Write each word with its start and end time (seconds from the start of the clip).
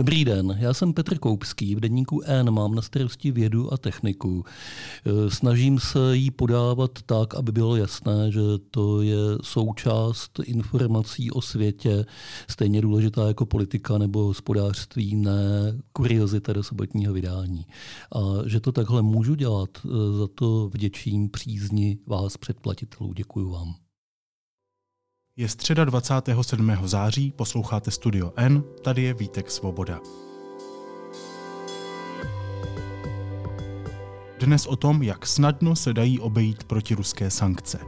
Dobrý 0.00 0.24
den, 0.24 0.56
já 0.60 0.74
jsem 0.74 0.92
Petr 0.92 1.18
Koupský, 1.18 1.74
v 1.74 1.80
denníku 1.80 2.20
N 2.24 2.50
mám 2.50 2.74
na 2.74 2.82
starosti 2.82 3.30
vědu 3.30 3.72
a 3.72 3.76
techniku. 3.76 4.44
E, 4.46 5.30
snažím 5.30 5.78
se 5.78 6.16
jí 6.16 6.30
podávat 6.30 6.90
tak, 7.06 7.34
aby 7.34 7.52
bylo 7.52 7.76
jasné, 7.76 8.32
že 8.32 8.40
to 8.70 9.02
je 9.02 9.16
součást 9.42 10.40
informací 10.44 11.30
o 11.30 11.42
světě, 11.42 12.06
stejně 12.48 12.80
důležitá 12.80 13.28
jako 13.28 13.46
politika 13.46 13.98
nebo 13.98 14.24
hospodářství, 14.24 15.16
ne 15.16 15.78
kuriozita 15.92 16.52
do 16.52 16.62
sobotního 16.62 17.12
vydání. 17.12 17.66
A 18.14 18.20
že 18.46 18.60
to 18.60 18.72
takhle 18.72 19.02
můžu 19.02 19.34
dělat, 19.34 19.70
e, 19.84 19.88
za 20.18 20.28
to 20.34 20.68
vděčím 20.68 21.28
přízni 21.30 21.98
vás 22.06 22.36
předplatitelů. 22.36 23.12
Děkuji 23.12 23.50
vám. 23.50 23.89
Je 25.40 25.48
středa 25.48 25.84
27. 25.84 26.72
září, 26.84 27.32
posloucháte 27.32 27.90
Studio 27.90 28.32
N, 28.36 28.62
tady 28.82 29.02
je 29.02 29.14
Vítek 29.14 29.50
Svoboda. 29.50 30.00
Dnes 34.38 34.66
o 34.66 34.76
tom, 34.76 35.02
jak 35.02 35.26
snadno 35.26 35.76
se 35.76 35.92
dají 35.92 36.20
obejít 36.20 36.64
protiruské 36.64 37.30
sankce. 37.30 37.78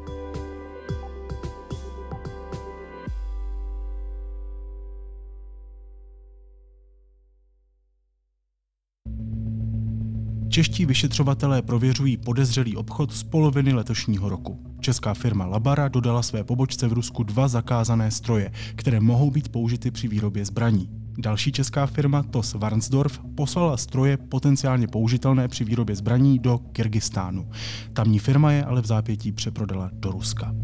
Čeští 10.53 10.87
vyšetřovatelé 10.87 11.63
prověřují 11.63 12.17
podezřelý 12.17 12.77
obchod 12.77 13.13
z 13.13 13.23
poloviny 13.23 13.73
letošního 13.73 14.29
roku. 14.29 14.61
Česká 14.81 15.15
firma 15.15 15.47
Labara 15.47 15.89
dodala 15.89 16.23
své 16.23 16.45
pobočce 16.45 16.89
v 16.89 16.93
Rusku 16.93 17.23
dva 17.23 17.49
zakázané 17.49 18.11
stroje, 18.11 18.53
které 18.75 19.01
mohou 19.01 19.31
být 19.31 19.49
použity 19.49 19.91
při 19.91 20.09
výrobě 20.09 20.45
zbraní. 20.45 20.91
Další 21.19 21.53
česká 21.53 21.87
firma 21.87 22.23
TOS 22.23 22.55
Varnsdorf 22.55 23.21
poslala 23.35 23.77
stroje 23.77 24.17
potenciálně 24.17 24.89
použitelné 24.89 25.49
při 25.49 25.65
výrobě 25.65 25.97
zbraní 25.97 26.39
do 26.39 26.59
Kyrgyzstánu. 26.59 27.49
Tamní 27.93 28.19
firma 28.19 28.53
je 28.53 28.65
ale 28.65 28.83
v 28.83 28.87
zápětí 28.87 29.33
přeprodala 29.33 29.91
do 29.93 30.11
Ruska. 30.11 30.55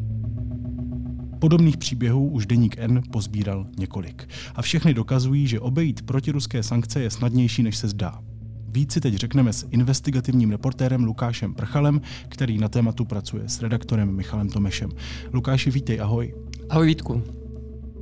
Podobných 1.39 1.77
příběhů 1.77 2.28
už 2.28 2.47
deník 2.47 2.78
N 2.78 3.03
pozbíral 3.12 3.66
několik. 3.78 4.28
A 4.55 4.62
všechny 4.62 4.94
dokazují, 4.94 5.47
že 5.47 5.61
obejít 5.61 6.03
protiruské 6.03 6.62
sankce 6.62 7.00
je 7.00 7.11
snadnější, 7.11 7.62
než 7.62 7.77
se 7.77 7.89
zdá. 7.89 8.28
Víc 8.70 8.92
si 8.92 9.00
teď 9.00 9.14
řekneme 9.14 9.52
s 9.52 9.66
investigativním 9.70 10.50
reportérem 10.50 11.05
Lukášem 11.05 11.55
Prchalem, 11.55 12.00
který 12.28 12.58
na 12.58 12.69
tématu 12.69 13.05
pracuje 13.05 13.48
s 13.48 13.62
redaktorem 13.62 14.16
Michalem 14.16 14.48
Tomešem. 14.48 14.91
Lukáši, 15.33 15.70
vítej, 15.70 16.00
ahoj. 16.00 16.34
Ahoj 16.70 16.86
Vítku. 16.86 17.22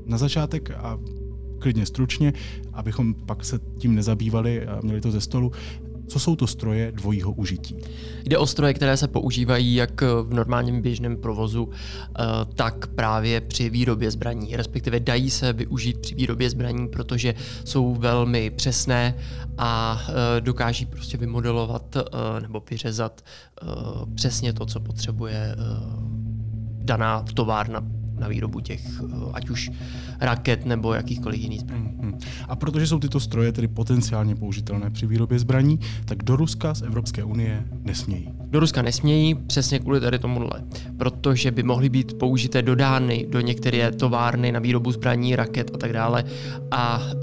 Na 0.06 0.19
začátek 0.19 0.70
a 0.70 0.98
klidně 1.58 1.86
stručně, 1.86 2.33
abychom 2.73 3.14
pak 3.14 3.45
se 3.45 3.58
tím 3.78 3.95
nezabývali 3.95 4.67
a 4.67 4.81
měli 4.83 5.00
to 5.00 5.11
ze 5.11 5.20
stolu. 5.20 5.53
Co 6.09 6.19
jsou 6.19 6.37
to 6.37 6.47
stroje 6.47 6.93
dvojího 6.93 7.33
užití? 7.33 7.77
Jde 8.25 8.39
o 8.39 8.47
stroje, 8.47 8.75
které 8.75 8.97
se 8.97 9.09
používají 9.09 9.75
jak 9.75 10.01
v 10.01 10.35
normálním 10.35 10.83
běžném 10.83 11.17
provozu, 11.17 11.71
eh, 11.71 12.23
tak 12.55 12.87
právě 12.87 13.41
při 13.41 13.71
výrobě 13.71 14.11
zbraní. 14.11 14.57
Respektive 14.57 15.01
dají 15.01 15.31
se 15.31 15.53
využít 15.53 15.98
při 15.98 16.15
výrobě 16.15 16.51
zbraní, 16.51 16.89
protože 16.89 17.35
jsou 17.65 17.95
velmi 17.95 18.51
přesné 18.51 19.15
a 19.59 20.03
eh, 20.09 20.41
dokáží 20.41 20.87
prostě 20.87 21.17
vymodelovat 21.17 21.97
eh, 21.97 22.41
nebo 22.41 22.63
vyřezat 22.70 23.25
přesně 24.15 24.53
to, 24.53 24.67
co 24.67 24.81
potřebuje 24.81 25.57
daná 26.85 27.25
továrna 27.35 27.83
na 28.19 28.28
výrobu 28.28 28.61
těch, 28.61 28.83
eh, 29.00 29.31
ať 29.33 29.50
už 29.50 29.70
raket 30.20 30.67
nebo 30.67 30.95
jakýchkoliv 30.95 31.41
jiných 31.41 31.61
zbraní. 31.61 31.89
Mm-hmm. 31.89 32.19
A 32.48 32.56
protože 32.56 32.86
jsou 32.86 32.98
tyto 32.98 33.20
stroje 33.20 33.53
tedy 33.53 33.69
potenciálně 33.69 34.34
použitelné 34.34 34.91
při 34.91 35.06
výrobě 35.06 35.39
zbraní, 35.39 35.81
tak 36.05 36.23
do 36.23 36.36
Ruska 36.36 36.75
z 36.75 36.83
Evropské 36.83 37.25
unie 37.25 37.67
nesmějí. 37.83 38.28
Do 38.50 38.61
Ruska 38.61 38.83
nesmějí 38.83 39.34
přesně 39.34 39.78
kvůli 39.78 40.00
tady 40.00 40.19
tomuhle, 40.19 40.62
protože 40.97 41.51
by 41.51 41.63
mohly 41.63 41.89
být 41.89 42.18
použité 42.18 42.63
dodány 42.63 43.27
do 43.30 43.41
některé 43.41 43.92
továrny 43.92 44.52
na 44.52 44.61
výrobu 44.61 44.92
zbraní, 44.92 45.36
raket 45.36 45.70
a 45.74 45.79
tak 45.79 45.92
dále 45.92 46.24
a 46.70 47.02
e, 47.02 47.17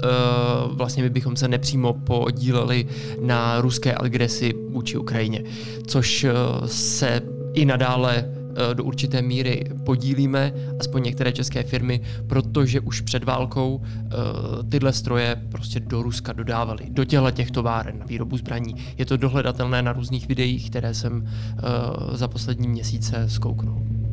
vlastně 0.74 1.02
my 1.02 1.10
bychom 1.10 1.36
se 1.36 1.48
nepřímo 1.48 1.92
podíleli 1.92 2.86
na 3.20 3.60
ruské 3.60 3.94
agresi 3.94 4.54
vůči 4.70 4.98
Ukrajině, 4.98 5.44
což 5.86 6.24
e, 6.24 6.32
se 6.66 7.22
i 7.54 7.64
nadále 7.64 8.24
Eh, 8.24 8.43
do 8.74 8.84
určité 8.84 9.22
míry 9.22 9.64
podílíme, 9.84 10.52
aspoň 10.80 11.02
některé 11.02 11.32
české 11.32 11.62
firmy, 11.62 12.00
protože 12.26 12.80
už 12.80 13.00
před 13.00 13.24
válkou 13.24 13.82
eh, 13.84 14.08
tyhle 14.68 14.92
stroje 14.92 15.42
prostě 15.50 15.80
do 15.80 16.02
Ruska 16.02 16.32
dodávali, 16.32 16.84
do 16.90 17.04
těchto 17.04 17.30
těch 17.30 17.50
továren 17.50 17.98
na 17.98 18.06
výrobu 18.06 18.36
zbraní. 18.36 18.74
Je 18.98 19.06
to 19.06 19.16
dohledatelné 19.16 19.82
na 19.82 19.92
různých 19.92 20.28
videích, 20.28 20.70
které 20.70 20.94
jsem 20.94 21.26
eh, 21.26 21.62
za 22.16 22.28
poslední 22.28 22.68
měsíce 22.68 23.30
zkouknul. 23.30 24.03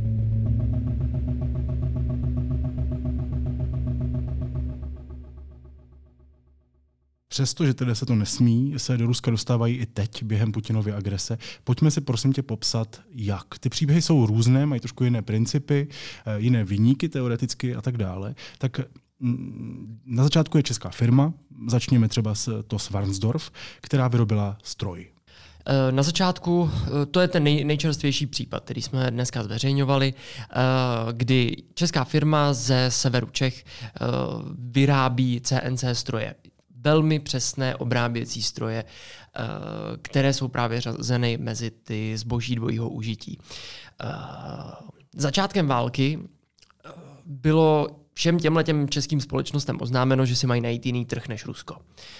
Přestože 7.31 7.73
tedy 7.73 7.95
se 7.95 8.05
to 8.05 8.15
nesmí, 8.15 8.73
se 8.77 8.97
do 8.97 9.05
Ruska 9.05 9.31
dostávají 9.31 9.75
i 9.75 9.85
teď 9.85 10.23
během 10.23 10.51
Putinovy 10.51 10.93
agrese. 10.93 11.37
Pojďme 11.63 11.91
si 11.91 12.01
prosím 12.01 12.33
tě 12.33 12.43
popsat, 12.43 13.01
jak. 13.11 13.59
Ty 13.59 13.69
příběhy 13.69 14.01
jsou 14.01 14.25
různé, 14.25 14.65
mají 14.65 14.81
trošku 14.81 15.03
jiné 15.03 15.21
principy, 15.21 15.87
eh, 16.25 16.39
jiné 16.39 16.63
vyníky 16.63 17.09
teoreticky 17.09 17.75
a 17.75 17.81
tak 17.81 17.97
dále. 17.97 18.35
Tak 18.57 18.79
mm, 19.19 19.99
na 20.05 20.23
začátku 20.23 20.57
je 20.57 20.63
česká 20.63 20.89
firma, 20.89 21.33
začněme 21.67 22.07
třeba 22.07 22.35
s 22.35 22.63
TOS 22.63 22.89
Varnsdorf, 22.89 23.51
která 23.81 24.07
vyrobila 24.07 24.57
stroj. 24.63 25.07
Eh, 25.65 25.91
na 25.91 26.03
začátku, 26.03 26.71
eh, 26.73 27.05
to 27.05 27.19
je 27.19 27.27
ten 27.27 27.43
nej, 27.43 27.63
nejčerstvější 27.63 28.27
případ, 28.27 28.63
který 28.63 28.81
jsme 28.81 29.11
dneska 29.11 29.43
zveřejňovali, 29.43 30.13
kdy 31.11 31.57
česká 31.73 32.03
firma 32.03 32.53
ze 32.53 32.91
severu 32.91 33.27
Čech 33.31 33.65
vyrábí 34.57 35.41
CNC 35.41 35.83
stroje 35.93 36.35
velmi 36.83 37.19
přesné 37.19 37.75
obráběcí 37.75 38.41
stroje, 38.41 38.83
eh, 38.83 39.41
které 40.01 40.33
jsou 40.33 40.47
právě 40.47 40.81
řazeny 40.81 41.37
mezi 41.37 41.71
ty 41.71 42.17
zboží 42.17 42.55
dvojího 42.55 42.89
užití. 42.89 43.39
Eh, 44.03 44.07
začátkem 45.15 45.67
války 45.67 46.19
eh, 46.19 46.89
bylo 47.25 47.87
všem 48.13 48.39
těmhle 48.39 48.63
těm 48.63 48.89
českým 48.89 49.21
společnostem 49.21 49.77
oznámeno, 49.81 50.25
že 50.25 50.35
si 50.35 50.47
mají 50.47 50.61
najít 50.61 50.85
jiný 50.85 51.05
trh 51.05 51.27
než 51.27 51.45
Rusko. 51.45 51.77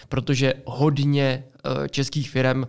Protože 0.09 0.53
hodně 0.65 1.43
českých 1.89 2.29
firm 2.29 2.63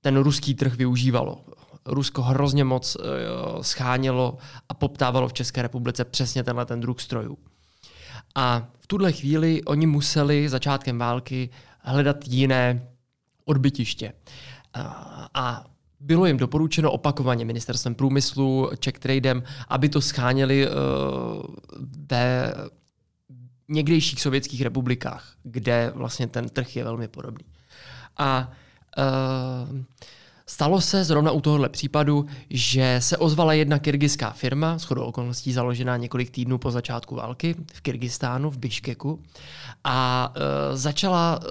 ten 0.00 0.16
ruský 0.16 0.54
trh 0.54 0.74
využívalo. 0.74 1.44
Rusko 1.86 2.22
hrozně 2.22 2.64
moc 2.64 2.96
schánělo 3.60 4.38
a 4.68 4.74
poptávalo 4.74 5.28
v 5.28 5.32
České 5.32 5.62
republice 5.62 6.04
přesně 6.04 6.44
tenhle 6.44 6.66
ten 6.66 6.80
druh 6.80 7.00
strojů. 7.00 7.38
A 8.34 8.68
v 8.80 8.86
tuhle 8.86 9.12
chvíli 9.12 9.62
oni 9.64 9.86
museli 9.86 10.48
začátkem 10.48 10.98
války 10.98 11.50
hledat 11.80 12.16
jiné 12.28 12.88
odbytiště. 13.44 14.12
A 15.34 15.64
bylo 16.00 16.26
jim 16.26 16.36
doporučeno 16.36 16.92
opakovaně 16.92 17.44
ministerstvem 17.44 17.94
průmyslu, 17.94 18.70
Czech 18.78 18.98
Tradem, 18.98 19.42
aby 19.68 19.88
to 19.88 20.00
scháněli 20.00 20.68
uh, 20.68 20.74
ve 22.10 22.54
někdejších 23.68 24.20
sovětských 24.20 24.62
republikách, 24.62 25.34
kde 25.42 25.92
vlastně 25.94 26.26
ten 26.26 26.48
trh 26.48 26.76
je 26.76 26.84
velmi 26.84 27.08
podobný. 27.08 27.44
A 28.16 28.52
uh, 28.98 29.78
Stalo 30.46 30.80
se 30.80 31.04
zrovna 31.04 31.30
u 31.30 31.40
tohohle 31.40 31.68
případu, 31.68 32.26
že 32.50 32.96
se 32.98 33.16
ozvala 33.16 33.52
jedna 33.52 33.78
kyrgyzská 33.78 34.30
firma, 34.30 34.78
shodou 34.78 35.02
okolností 35.02 35.52
založená 35.52 35.96
několik 35.96 36.30
týdnů 36.30 36.58
po 36.58 36.70
začátku 36.70 37.14
války 37.14 37.54
v 37.74 37.80
Kyrgyzstánu, 37.80 38.50
v 38.50 38.58
Biškeku, 38.58 39.22
a 39.84 40.32
e, 40.36 40.76
začala 40.76 41.40
e, 41.42 41.46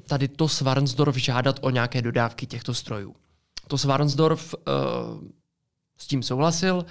tady 0.00 0.28
to 0.28 0.48
Svarnsdorf 0.48 1.16
žádat 1.16 1.58
o 1.62 1.70
nějaké 1.70 2.02
dodávky 2.02 2.46
těchto 2.46 2.74
strojů. 2.74 3.14
To 3.68 3.78
Svarnsdorf 3.78 4.54
e, 4.54 4.58
s 5.98 6.06
tím 6.06 6.22
souhlasil, 6.22 6.86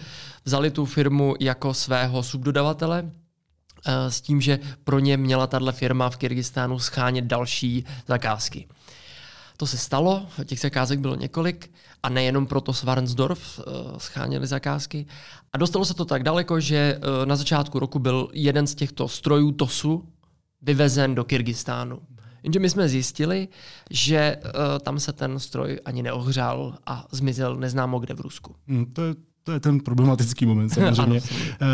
vzali 0.46 0.72
tu 0.72 0.86
firmu 0.86 1.36
jako 1.40 1.74
svého 1.74 2.24
subdodavatele, 2.24 3.12
e, 3.86 4.12
s 4.12 4.22
tím, 4.22 4.42
že 4.42 4.60
pro 4.84 5.00
ně 5.00 5.18
měla 5.18 5.48
tahle 5.48 5.72
firma 5.72 6.10
v 6.10 6.18
Kyrgyzstánu 6.18 6.80
schánět 6.80 7.26
další 7.26 7.86
zakázky. 8.08 8.68
To 9.58 9.68
se 9.68 9.78
stalo, 9.78 10.26
těch 10.46 10.60
zakázek 10.60 11.00
bylo 11.00 11.16
několik 11.16 11.72
a 12.04 12.10
nejenom 12.10 12.48
proto 12.48 12.74
Svarnsdorf 12.74 13.60
uh, 13.60 13.98
scháněli 13.98 14.48
zakázky. 14.48 15.06
A 15.54 15.58
dostalo 15.58 15.86
se 15.86 15.94
to 15.94 16.06
tak 16.06 16.24
daleko, 16.24 16.60
že 16.60 17.00
uh, 17.00 17.26
na 17.26 17.36
začátku 17.36 17.80
roku 17.80 18.00
byl 18.00 18.30
jeden 18.34 18.68
z 18.68 18.76
těchto 18.76 19.08
strojů 19.08 19.52
TOSu 19.52 20.04
vyvezen 20.62 21.16
do 21.16 21.24
Kyrgyzstánu. 21.24 22.02
Jenže 22.44 22.60
my 22.60 22.70
jsme 22.70 22.90
zjistili, 22.90 23.48
že 23.90 24.38
uh, 24.38 24.52
tam 24.80 25.00
se 25.00 25.14
ten 25.14 25.40
stroj 25.40 25.80
ani 25.86 26.04
neohřál 26.04 26.78
a 26.86 27.08
zmizel 27.12 27.56
neznámo 27.56 28.00
kde 28.00 28.14
v 28.14 28.22
Rusku. 28.22 28.56
Hmm, 28.68 28.86
to 28.86 29.04
je 29.04 29.16
to 29.48 29.52
je 29.52 29.60
ten 29.60 29.80
problematický 29.80 30.46
moment 30.46 30.70
samozřejmě. 30.70 31.20
ano, 31.20 31.70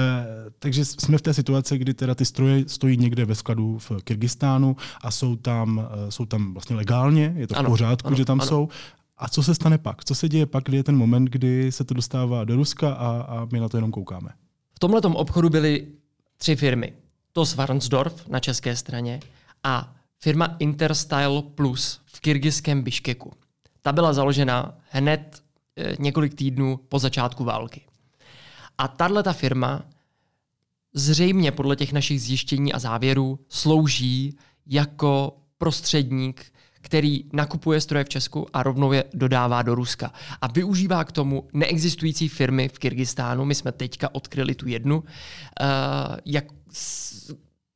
takže 0.59 0.85
jsme 0.85 1.17
v 1.17 1.21
té 1.21 1.33
situaci, 1.33 1.77
kdy 1.77 1.93
teda 1.93 2.15
ty 2.15 2.25
stroje 2.25 2.63
stojí 2.67 2.97
někde 2.97 3.25
ve 3.25 3.35
skladu 3.35 3.77
v 3.77 3.91
Kyrgyzstánu 4.03 4.75
a 5.01 5.11
jsou 5.11 5.35
tam, 5.35 5.89
jsou 6.09 6.25
tam 6.25 6.53
vlastně 6.53 6.75
legálně, 6.75 7.33
je 7.37 7.47
to 7.47 7.57
ano, 7.57 7.69
v 7.69 7.71
pořádku, 7.71 8.07
ano, 8.07 8.15
že 8.15 8.25
tam 8.25 8.41
ano. 8.41 8.47
jsou. 8.47 8.69
A 9.17 9.29
co 9.29 9.43
se 9.43 9.55
stane 9.55 9.77
pak? 9.77 10.05
Co 10.05 10.15
se 10.15 10.29
děje 10.29 10.45
pak, 10.45 10.63
kdy 10.63 10.77
je 10.77 10.83
ten 10.83 10.97
moment, 10.97 11.25
kdy 11.25 11.71
se 11.71 11.83
to 11.83 11.93
dostává 11.93 12.43
do 12.43 12.55
Ruska 12.55 12.93
a, 12.93 13.21
a 13.21 13.47
my 13.51 13.59
na 13.59 13.69
to 13.69 13.77
jenom 13.77 13.91
koukáme? 13.91 14.29
V 14.75 14.79
tomhle 14.79 15.01
obchodu 15.01 15.49
byly 15.49 15.87
tři 16.37 16.55
firmy. 16.55 16.93
To 17.31 17.43
Varnsdorf 17.55 18.27
na 18.27 18.39
české 18.39 18.75
straně 18.75 19.19
a 19.63 19.95
firma 20.19 20.55
Interstyle 20.59 21.41
Plus 21.55 22.01
v 22.05 22.19
kyrgyzském 22.19 22.81
Biškeku. 22.81 23.33
Ta 23.81 23.91
byla 23.91 24.13
založena 24.13 24.77
hned 24.89 25.37
e, 25.37 25.42
několik 25.99 26.33
týdnů 26.35 26.79
po 26.89 26.99
začátku 26.99 27.43
války. 27.43 27.81
A 28.77 28.87
tahle 28.87 29.23
ta 29.23 29.33
firma 29.33 29.85
zřejmě 30.93 31.51
podle 31.51 31.75
těch 31.75 31.93
našich 31.93 32.21
zjištění 32.21 32.73
a 32.73 32.79
závěrů 32.79 33.39
slouží 33.49 34.37
jako 34.65 35.37
prostředník 35.57 36.53
který 36.83 37.25
nakupuje 37.33 37.81
stroje 37.81 38.03
v 38.03 38.09
Česku 38.09 38.47
a 38.53 38.63
rovnou 38.63 38.91
je 38.91 39.03
dodává 39.13 39.61
do 39.61 39.75
Ruska. 39.75 40.13
A 40.41 40.47
využívá 40.47 41.03
k 41.03 41.11
tomu 41.11 41.47
neexistující 41.53 42.27
firmy 42.27 42.69
v 42.69 42.79
Kyrgyzstánu. 42.79 43.45
My 43.45 43.55
jsme 43.55 43.71
teďka 43.71 44.15
odkryli 44.15 44.55
tu 44.55 44.67
jednu, 44.67 44.97
uh, 44.97 45.05
jak, 46.25 46.45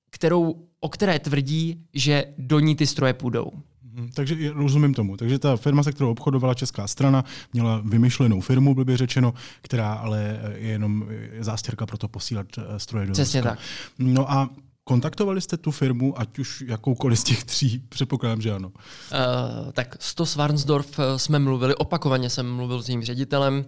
kterou, 0.10 0.68
o 0.80 0.90
které 0.90 1.20
tvrdí, 1.20 1.86
že 1.94 2.26
do 2.38 2.60
ní 2.60 2.76
ty 2.76 2.88
stroje 2.88 3.14
půjdou. 3.14 3.52
Mhm, 3.98 4.10
takže 4.14 4.54
rozumím 4.54 4.94
tomu. 4.94 5.18
Takže 5.18 5.40
ta 5.40 5.58
firma, 5.58 5.84
se 5.84 5.92
kterou 5.92 6.12
obchodovala 6.12 6.54
česká 6.54 6.88
strana, 6.88 7.26
měla 7.54 7.82
vymyšlenou 7.86 8.42
firmu, 8.42 8.76
by 8.76 8.98
řečeno, 8.98 9.34
která 9.62 9.94
ale 9.94 10.40
je 10.56 10.70
jenom 10.70 11.06
zástěrka 11.40 11.86
pro 11.86 11.98
to 11.98 12.08
posílat 12.08 12.48
eh, 12.58 12.80
stroje 12.80 13.06
do 13.06 13.14
Přesně 13.14 13.44
tak. 13.44 13.60
No 14.00 14.32
a 14.32 14.50
Kontaktovali 14.88 15.42
jste 15.42 15.58
tu 15.58 15.72
firmu, 15.72 16.20
ať 16.20 16.40
už 16.40 16.64
jakoukoliv 16.68 17.20
z 17.20 17.24
těch 17.24 17.44
tří? 17.44 17.80
Předpokládám, 17.90 18.42
že 18.42 18.52
ano. 18.52 18.68
Uh, 18.68 19.72
tak 19.72 19.98
s 20.00 20.16
to 20.16 20.26
Svarnsdorf 20.26 21.00
eh, 21.00 21.20
jsme 21.20 21.40
mluvili, 21.40 21.76
opakovaně 21.76 22.30
jsem 22.30 22.52
mluvil 22.52 22.82
s 22.82 22.90
jejím 22.90 23.04
ředitelem 23.04 23.66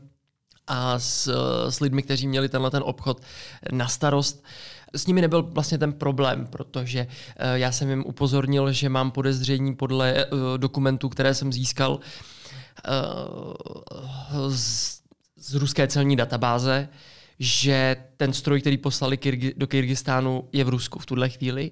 a 0.68 1.00
s, 1.00 1.34
s 1.70 1.80
lidmi, 1.80 2.04
kteří 2.04 2.28
měli 2.28 2.50
tenhle 2.50 2.72
ten 2.72 2.84
obchod 2.86 3.22
na 3.72 3.88
starost. 3.88 4.44
S 4.96 5.06
nimi 5.08 5.22
nebyl 5.22 5.44
vlastně 5.44 5.78
ten 5.78 5.94
problém, 5.94 6.48
protože 6.48 7.08
uh, 7.08 7.54
já 7.54 7.72
jsem 7.72 7.90
jim 7.90 8.04
upozornil, 8.06 8.72
že 8.72 8.90
mám 8.90 9.12
podezření 9.12 9.76
podle 9.76 10.26
uh, 10.26 10.40
dokumentů, 10.58 11.10
které 11.10 11.34
jsem 11.34 11.54
získal 11.54 12.00
uh, 12.00 12.04
z, 14.50 15.00
ruské 15.54 15.88
celní 15.88 16.16
databáze, 16.16 16.90
že 17.40 17.96
ten 18.18 18.34
stroj, 18.34 18.62
který 18.62 18.78
poslali 18.78 19.20
do 19.56 19.68
Kyrgyzstánu, 19.68 20.50
je 20.52 20.64
v 20.64 20.70
Rusku 20.70 21.00
v 21.00 21.06
tuhle 21.06 21.30
chvíli 21.30 21.72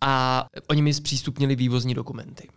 a 0.00 0.46
oni 0.68 0.82
mi 0.82 0.94
zpřístupnili 0.94 1.56
vývozní 1.56 1.94
dokumenty. 1.94 2.48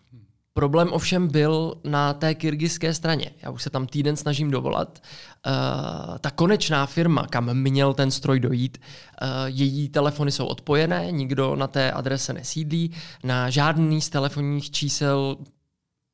Problém 0.58 0.94
ovšem 0.94 1.28
byl 1.28 1.76
na 1.84 2.14
té 2.14 2.36
kyrgyzské 2.36 2.94
straně. 2.94 3.32
Já 3.42 3.50
už 3.50 3.64
se 3.64 3.70
tam 3.70 3.88
týden 3.88 4.16
snažím 4.16 4.52
dovolat. 4.52 5.02
Uh, 5.48 6.18
ta 6.18 6.32
konečná 6.32 6.86
firma, 6.86 7.28
kam 7.28 7.54
měl 7.54 7.94
ten 7.94 8.12
stroj 8.12 8.40
dojít, 8.40 8.78
uh, 8.78 9.28
její 9.46 9.90
telefony 9.90 10.32
jsou 10.32 10.46
odpojené, 10.46 11.12
nikdo 11.12 11.56
na 11.56 11.68
té 11.68 11.92
adrese 11.92 12.34
nesídlí, 12.34 12.92
na 13.24 13.50
žádný 13.50 14.02
z 14.02 14.10
telefonních 14.10 14.72
čísel 14.72 15.38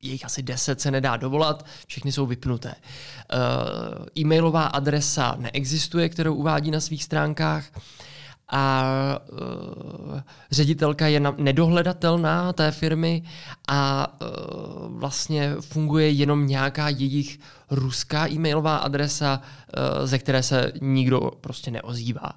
jejich 0.01 0.25
asi 0.25 0.43
10 0.43 0.81
se 0.81 0.91
nedá 0.91 1.17
dovolat, 1.17 1.65
všechny 1.87 2.11
jsou 2.11 2.25
vypnuté. 2.25 2.75
Uh, 3.33 4.05
e-mailová 4.19 4.65
adresa 4.65 5.35
neexistuje, 5.39 6.09
kterou 6.09 6.35
uvádí 6.35 6.71
na 6.71 6.79
svých 6.79 7.03
stránkách 7.03 7.65
a 8.51 8.83
uh, 9.31 10.19
ředitelka 10.51 11.07
je 11.07 11.19
na, 11.19 11.35
nedohledatelná 11.37 12.53
té 12.53 12.71
firmy 12.71 13.23
a 13.67 14.07
uh, 14.21 14.99
vlastně 14.99 15.55
funguje 15.59 16.09
jenom 16.09 16.47
nějaká 16.47 16.89
jejich 16.89 17.39
ruská 17.69 18.29
e-mailová 18.29 18.77
adresa, 18.77 19.41
uh, 19.41 20.07
ze 20.07 20.19
které 20.19 20.43
se 20.43 20.71
nikdo 20.81 21.19
prostě 21.41 21.71
neozývá. 21.71 22.31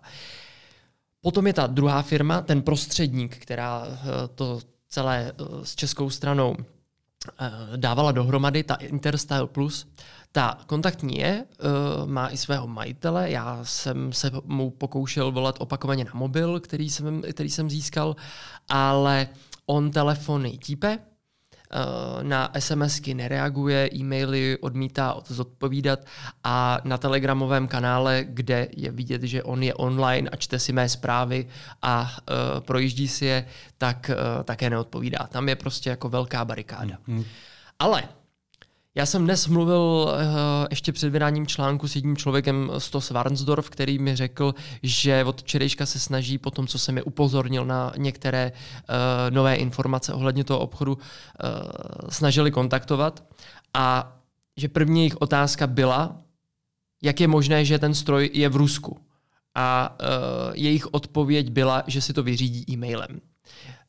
Potom 1.20 1.46
je 1.46 1.52
ta 1.52 1.66
druhá 1.66 2.02
firma, 2.02 2.42
ten 2.42 2.62
prostředník, 2.62 3.36
která 3.36 3.86
uh, 3.86 3.94
to 4.34 4.60
celé 4.88 5.32
uh, 5.40 5.62
s 5.64 5.74
českou 5.74 6.10
stranou 6.10 6.56
Eh, 7.40 7.76
dávala 7.76 8.12
dohromady, 8.12 8.62
ta 8.62 8.74
Interstyle 8.74 9.46
Plus, 9.46 9.86
ta 10.34 10.58
kontaktní 10.66 11.18
je, 11.18 11.44
uh, 11.44 12.10
má 12.10 12.28
i 12.28 12.36
svého 12.36 12.66
majitele, 12.66 13.30
já 13.30 13.60
jsem 13.62 14.12
se 14.12 14.30
mu 14.44 14.70
pokoušel 14.70 15.32
volat 15.32 15.56
opakovaně 15.58 16.04
na 16.04 16.10
mobil, 16.14 16.60
který 16.60 16.90
jsem, 16.90 17.22
který 17.32 17.50
jsem 17.50 17.70
získal, 17.70 18.16
ale 18.68 19.28
on 19.66 19.90
telefony 19.90 20.58
típe, 20.58 20.98
Eh, 21.74 22.24
na 22.24 22.50
SMSky 22.58 23.14
nereaguje, 23.14 23.90
e-maily 23.94 24.58
odmítá 24.60 25.20
zodpovídat 25.26 26.06
a 26.44 26.78
na 26.84 26.98
telegramovém 26.98 27.68
kanále, 27.68 28.24
kde 28.28 28.68
je 28.76 28.90
vidět, 28.90 29.22
že 29.22 29.42
on 29.42 29.62
je 29.62 29.74
online 29.74 30.30
a 30.30 30.36
čte 30.36 30.58
si 30.58 30.72
mé 30.72 30.88
zprávy 30.88 31.46
a 31.82 32.00
uh, 32.02 32.60
projíždí 32.60 33.08
si 33.08 33.24
je, 33.24 33.46
tak 33.78 34.10
uh, 34.10 34.44
také 34.44 34.70
neodpovídá. 34.70 35.26
Tam 35.26 35.48
je 35.48 35.56
prostě 35.56 35.90
jako 35.90 36.08
velká 36.08 36.44
barikáda. 36.44 36.98
Hmm. 37.06 37.24
Ale 37.78 38.02
já 38.94 39.06
jsem 39.06 39.24
dnes 39.24 39.46
mluvil 39.46 39.80
uh, 39.80 40.12
ještě 40.70 40.92
před 40.92 41.10
vydáním 41.10 41.46
článku 41.46 41.88
s 41.88 41.94
jedním 41.96 42.16
člověkem 42.16 42.72
z 42.78 42.90
toho 42.90 43.02
Svarnsdorf, 43.02 43.70
který 43.70 43.98
mi 43.98 44.16
řekl, 44.16 44.54
že 44.82 45.24
od 45.24 45.40
včerejška 45.40 45.86
se 45.86 45.98
snaží 45.98 46.38
po 46.38 46.50
tom, 46.50 46.66
co 46.66 46.78
jsem 46.78 46.94
mi 46.94 47.02
upozornil 47.02 47.64
na 47.64 47.92
některé 47.96 48.52
uh, 48.52 49.34
nové 49.34 49.54
informace 49.54 50.14
ohledně 50.14 50.44
toho 50.44 50.60
obchodu, 50.60 50.92
uh, 50.92 51.00
snažili 52.08 52.50
kontaktovat 52.50 53.24
a 53.74 54.16
že 54.56 54.68
první 54.68 55.00
jejich 55.00 55.16
otázka 55.16 55.66
byla, 55.66 56.16
jak 57.02 57.20
je 57.20 57.28
možné, 57.28 57.64
že 57.64 57.78
ten 57.78 57.94
stroj 57.94 58.30
je 58.32 58.48
v 58.48 58.56
Rusku. 58.56 58.98
A 59.54 59.96
uh, 60.00 60.06
jejich 60.54 60.94
odpověď 60.94 61.50
byla, 61.50 61.82
že 61.86 62.00
si 62.00 62.12
to 62.12 62.22
vyřídí 62.22 62.64
e-mailem. 62.70 63.20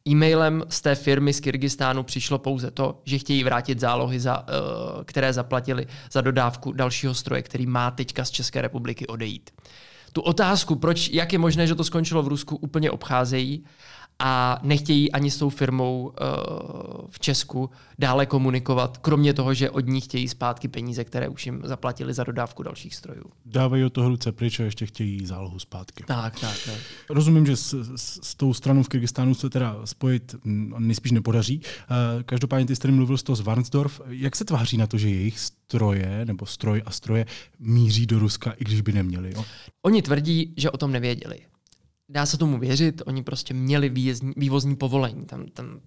E-mailem 0.07 0.63
z 0.69 0.81
té 0.81 0.95
firmy 0.95 1.33
z 1.33 1.39
Kyrgyzstánu 1.39 2.03
přišlo 2.03 2.39
pouze 2.39 2.71
to, 2.71 3.01
že 3.05 3.17
chtějí 3.17 3.43
vrátit 3.43 3.79
zálohy, 3.79 4.19
za, 4.19 4.39
uh, 4.39 4.45
které 5.03 5.33
zaplatili 5.33 5.87
za 6.11 6.21
dodávku 6.21 6.71
dalšího 6.71 7.13
stroje, 7.13 7.41
který 7.41 7.65
má 7.65 7.91
teďka 7.91 8.25
z 8.25 8.31
České 8.31 8.61
republiky 8.61 9.07
odejít. 9.07 9.51
Tu 10.13 10.21
otázku, 10.21 10.75
proč, 10.75 11.09
jak 11.09 11.33
je 11.33 11.39
možné, 11.39 11.67
že 11.67 11.75
to 11.75 11.83
skončilo 11.83 12.23
v 12.23 12.27
Rusku, 12.27 12.55
úplně 12.55 12.91
obcházejí 12.91 13.63
a 14.19 14.59
nechtějí 14.63 15.11
ani 15.11 15.31
s 15.31 15.37
tou 15.37 15.49
firmou 15.49 16.03
uh, 16.03 16.13
v 17.09 17.19
Česku 17.19 17.69
dále 17.99 18.25
komunikovat, 18.25 18.97
kromě 18.97 19.33
toho, 19.33 19.53
že 19.53 19.69
od 19.69 19.87
ní 19.87 20.01
chtějí 20.01 20.27
zpátky 20.27 20.67
peníze, 20.67 21.03
které 21.03 21.27
už 21.29 21.45
jim 21.45 21.61
zaplatili 21.63 22.13
za 22.13 22.23
dodávku 22.23 22.63
dalších 22.63 22.95
strojů. 22.95 23.23
Dávají 23.45 23.83
o 23.83 23.89
toho 23.89 24.09
ruce 24.09 24.31
pryč 24.31 24.59
a 24.59 24.63
ještě 24.63 24.85
chtějí 24.85 25.25
zálohu 25.25 25.59
zpátky. 25.59 26.03
Tak, 26.07 26.39
tak. 26.39 26.57
tak. 26.65 26.75
Rozumím, 27.09 27.45
že 27.45 27.55
s, 27.55 27.73
s, 27.95 28.19
s 28.23 28.35
tou 28.35 28.53
stranou 28.53 28.83
v 28.83 28.89
Kyrgyzstánu 28.89 29.35
se 29.35 29.49
teda 29.49 29.75
spojit 29.85 30.35
nejspíš 30.77 31.11
nepodaří. 31.11 31.59
Uh, 31.59 32.23
každopádně 32.23 32.65
ty 32.65 32.75
jsi 32.75 32.81
tady 32.81 32.93
mluvil 32.93 33.17
z 33.17 33.23
toho 33.23 33.35
z 33.35 33.41
Varnsdorf. 33.41 34.01
Jak 34.07 34.35
se 34.35 34.45
tváří 34.45 34.77
na 34.77 34.87
to, 34.87 34.97
že 34.97 35.09
jejich 35.09 35.39
stroje 35.39 36.25
nebo 36.25 36.45
stroj 36.45 36.81
a 36.85 36.91
stroje 36.91 37.25
míří 37.59 38.05
do 38.05 38.19
Ruska, 38.19 38.51
i 38.51 38.63
když 38.63 38.81
by 38.81 38.91
neměli? 38.91 39.33
Jo? 39.35 39.45
Oni 39.85 40.01
tvrdí, 40.01 40.53
že 40.57 40.71
o 40.71 40.77
tom 40.77 40.91
nevěděli 40.91 41.39
dá 42.09 42.25
se 42.25 42.37
tomu 42.37 42.59
věřit, 42.59 43.01
oni 43.05 43.23
prostě 43.23 43.53
měli 43.53 43.89
výjezdní, 43.89 44.33
vývozní 44.37 44.75
povolení. 44.75 45.25
Tam, 45.25 45.45
tam 45.45 45.79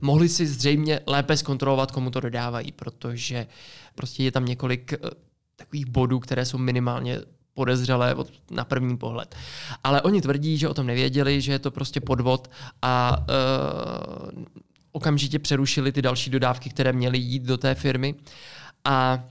mohli 0.00 0.28
si 0.28 0.46
zřejmě 0.46 1.00
lépe 1.06 1.36
zkontrolovat, 1.36 1.90
komu 1.90 2.10
to 2.10 2.20
dodávají, 2.20 2.72
protože 2.72 3.46
prostě 3.94 4.24
je 4.24 4.32
tam 4.32 4.44
několik 4.44 4.94
uh, 5.04 5.10
takových 5.56 5.86
bodů, 5.86 6.20
které 6.20 6.44
jsou 6.44 6.58
minimálně 6.58 7.20
podezřelé 7.54 8.14
od, 8.14 8.30
na 8.50 8.64
první 8.64 8.96
pohled. 8.96 9.34
Ale 9.84 10.02
oni 10.02 10.20
tvrdí, 10.20 10.58
že 10.58 10.68
o 10.68 10.74
tom 10.74 10.86
nevěděli, 10.86 11.40
že 11.40 11.52
je 11.52 11.58
to 11.58 11.70
prostě 11.70 12.00
podvod 12.00 12.50
a 12.82 13.18
uh, 13.18 14.44
okamžitě 14.92 15.38
přerušili 15.38 15.92
ty 15.92 16.02
další 16.02 16.30
dodávky, 16.30 16.70
které 16.70 16.92
měly 16.92 17.18
jít 17.18 17.42
do 17.42 17.58
té 17.58 17.74
firmy. 17.74 18.14
A 18.84 19.24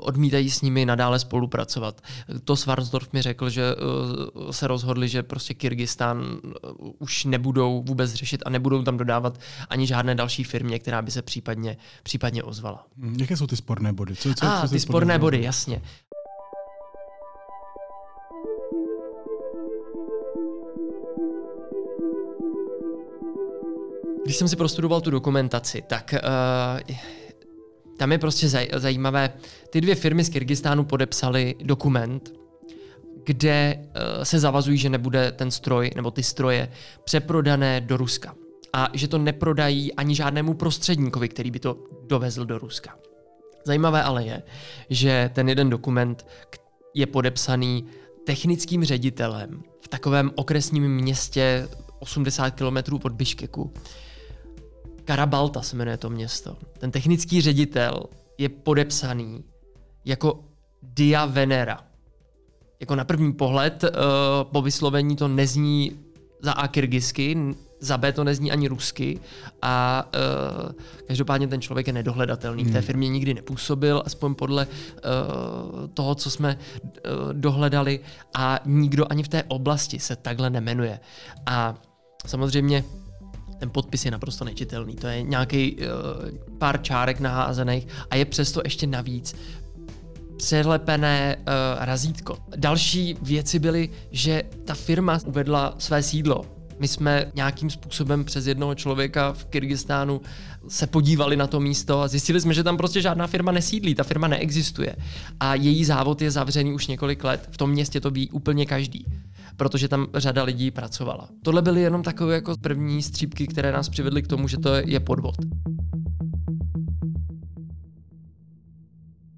odmítají 0.00 0.50
s 0.50 0.62
nimi 0.62 0.86
nadále 0.86 1.18
spolupracovat. 1.18 2.00
To 2.44 2.56
Svarsdorf 2.56 3.12
mi 3.12 3.22
řekl, 3.22 3.50
že 3.50 3.74
uh, 3.74 4.50
se 4.50 4.66
rozhodli, 4.66 5.08
že 5.08 5.22
prostě 5.22 5.54
Kyrgyzstán 5.54 6.18
uh, 6.20 6.90
už 6.98 7.24
nebudou 7.24 7.82
vůbec 7.86 8.12
řešit 8.12 8.42
a 8.46 8.50
nebudou 8.50 8.82
tam 8.82 8.96
dodávat 8.96 9.38
ani 9.68 9.86
žádné 9.86 10.14
další 10.14 10.44
firmě, 10.44 10.78
která 10.78 11.02
by 11.02 11.10
se 11.10 11.22
případně, 11.22 11.76
případně 12.02 12.42
ozvala. 12.42 12.86
Hmm, 12.98 13.16
jaké 13.20 13.36
jsou 13.36 13.46
ty 13.46 13.56
sporné 13.56 13.92
body? 13.92 14.16
Co, 14.16 14.34
co, 14.34 14.46
ah, 14.46 14.60
co 14.60 14.68
ty 14.68 14.80
sporné 14.80 15.18
body, 15.18 15.42
jasně. 15.42 15.82
Když 24.24 24.36
jsem 24.36 24.48
si 24.48 24.56
prostudoval 24.56 25.00
tu 25.00 25.10
dokumentaci, 25.10 25.82
tak 25.86 26.14
uh, 26.88 26.96
tam 27.96 28.12
je 28.12 28.18
prostě 28.18 28.46
zaj- 28.46 28.78
zajímavé. 28.78 29.32
Ty 29.70 29.80
dvě 29.80 29.94
firmy 29.94 30.24
z 30.24 30.28
Kyrgyzstánu 30.28 30.84
podepsaly 30.84 31.54
dokument, 31.62 32.32
kde 33.24 33.74
uh, 33.78 34.22
se 34.22 34.38
zavazují, 34.38 34.78
že 34.78 34.88
nebude 34.88 35.32
ten 35.32 35.50
stroj 35.50 35.90
nebo 35.96 36.10
ty 36.10 36.22
stroje 36.22 36.68
přeprodané 37.04 37.80
do 37.80 37.96
Ruska. 37.96 38.34
A 38.72 38.88
že 38.92 39.08
to 39.08 39.18
neprodají 39.18 39.94
ani 39.94 40.14
žádnému 40.14 40.54
prostředníkovi, 40.54 41.28
který 41.28 41.50
by 41.50 41.60
to 41.60 41.78
dovezl 42.06 42.44
do 42.44 42.58
Ruska. 42.58 42.98
Zajímavé 43.64 44.02
ale 44.02 44.24
je, 44.24 44.42
že 44.90 45.30
ten 45.34 45.48
jeden 45.48 45.70
dokument 45.70 46.26
je 46.94 47.06
podepsaný 47.06 47.86
technickým 48.26 48.84
ředitelem 48.84 49.62
v 49.80 49.88
takovém 49.88 50.30
okresním 50.34 50.88
městě 50.88 51.68
80 51.98 52.50
km 52.50 52.76
od 53.02 53.12
Biškeku. 53.12 53.72
Karabalta 55.04 55.62
se 55.62 55.76
jmenuje 55.76 55.96
to 55.96 56.10
město. 56.10 56.56
Ten 56.78 56.90
technický 56.90 57.40
ředitel 57.40 58.02
je 58.38 58.48
podepsaný 58.48 59.44
jako 60.04 60.44
Dia 60.82 61.26
Venera. 61.26 61.80
Jako 62.80 62.94
na 62.94 63.04
první 63.04 63.32
pohled 63.32 63.84
uh, 63.84 63.90
po 64.52 64.62
vyslovení 64.62 65.16
to 65.16 65.28
nezní 65.28 66.00
za 66.42 66.52
A 66.52 66.68
kyrgyzsky, 66.68 67.54
za 67.80 67.98
B 67.98 68.12
to 68.12 68.24
nezní 68.24 68.52
ani 68.52 68.68
rusky 68.68 69.20
a 69.62 70.06
uh, 70.66 70.72
každopádně 71.06 71.48
ten 71.48 71.60
člověk 71.60 71.86
je 71.86 71.92
nedohledatelný. 71.92 72.62
Hmm. 72.62 72.70
V 72.70 72.72
té 72.72 72.78
hmm. 72.78 72.86
firmě 72.86 73.08
nikdy 73.08 73.34
nepůsobil, 73.34 74.02
aspoň 74.06 74.34
podle 74.34 74.66
uh, 74.66 75.86
toho, 75.94 76.14
co 76.14 76.30
jsme 76.30 76.58
uh, 76.58 77.32
dohledali 77.32 78.00
a 78.34 78.60
nikdo 78.64 79.06
ani 79.10 79.22
v 79.22 79.28
té 79.28 79.42
oblasti 79.42 79.98
se 79.98 80.16
takhle 80.16 80.50
nemenuje. 80.50 81.00
A 81.46 81.74
samozřejmě 82.26 82.84
ten 83.64 83.70
podpis 83.70 84.04
je 84.04 84.10
naprosto 84.10 84.44
nečitelný. 84.44 84.94
To 84.94 85.06
je 85.06 85.22
nějaký 85.22 85.76
uh, 85.76 85.80
pár 86.58 86.82
čárek 86.82 87.20
naházených 87.20 87.88
a 88.10 88.16
je 88.16 88.24
přesto 88.24 88.60
ještě 88.64 88.86
navíc 88.86 89.36
přelepené 90.36 91.36
uh, 91.36 91.44
razítko. 91.84 92.36
Další 92.56 93.16
věci 93.22 93.58
byly, 93.58 93.88
že 94.10 94.42
ta 94.64 94.74
firma 94.74 95.18
uvedla 95.26 95.74
své 95.78 96.02
sídlo 96.02 96.44
my 96.78 96.88
jsme 96.88 97.32
nějakým 97.34 97.70
způsobem 97.70 98.24
přes 98.24 98.46
jednoho 98.46 98.74
člověka 98.74 99.32
v 99.32 99.44
Kyrgyzstánu 99.44 100.20
se 100.68 100.86
podívali 100.86 101.36
na 101.36 101.46
to 101.46 101.60
místo 101.60 102.00
a 102.00 102.08
zjistili 102.08 102.40
jsme, 102.40 102.54
že 102.54 102.62
tam 102.62 102.76
prostě 102.76 103.00
žádná 103.00 103.26
firma 103.26 103.52
nesídlí, 103.52 103.94
ta 103.94 104.04
firma 104.04 104.28
neexistuje. 104.28 104.96
A 105.40 105.54
její 105.54 105.84
závod 105.84 106.22
je 106.22 106.30
zavřený 106.30 106.72
už 106.72 106.86
několik 106.86 107.24
let. 107.24 107.48
V 107.50 107.56
tom 107.56 107.70
městě 107.70 108.00
to 108.00 108.10
ví 108.10 108.30
úplně 108.30 108.66
každý 108.66 109.06
protože 109.56 109.88
tam 109.88 110.06
řada 110.14 110.42
lidí 110.42 110.70
pracovala. 110.70 111.28
Tohle 111.42 111.62
byly 111.62 111.80
jenom 111.80 112.02
takové 112.02 112.34
jako 112.34 112.56
první 112.56 113.02
střípky, 113.02 113.46
které 113.46 113.72
nás 113.72 113.88
přivedly 113.88 114.22
k 114.22 114.26
tomu, 114.26 114.48
že 114.48 114.58
to 114.58 114.74
je 114.74 115.00
podvod. 115.00 115.34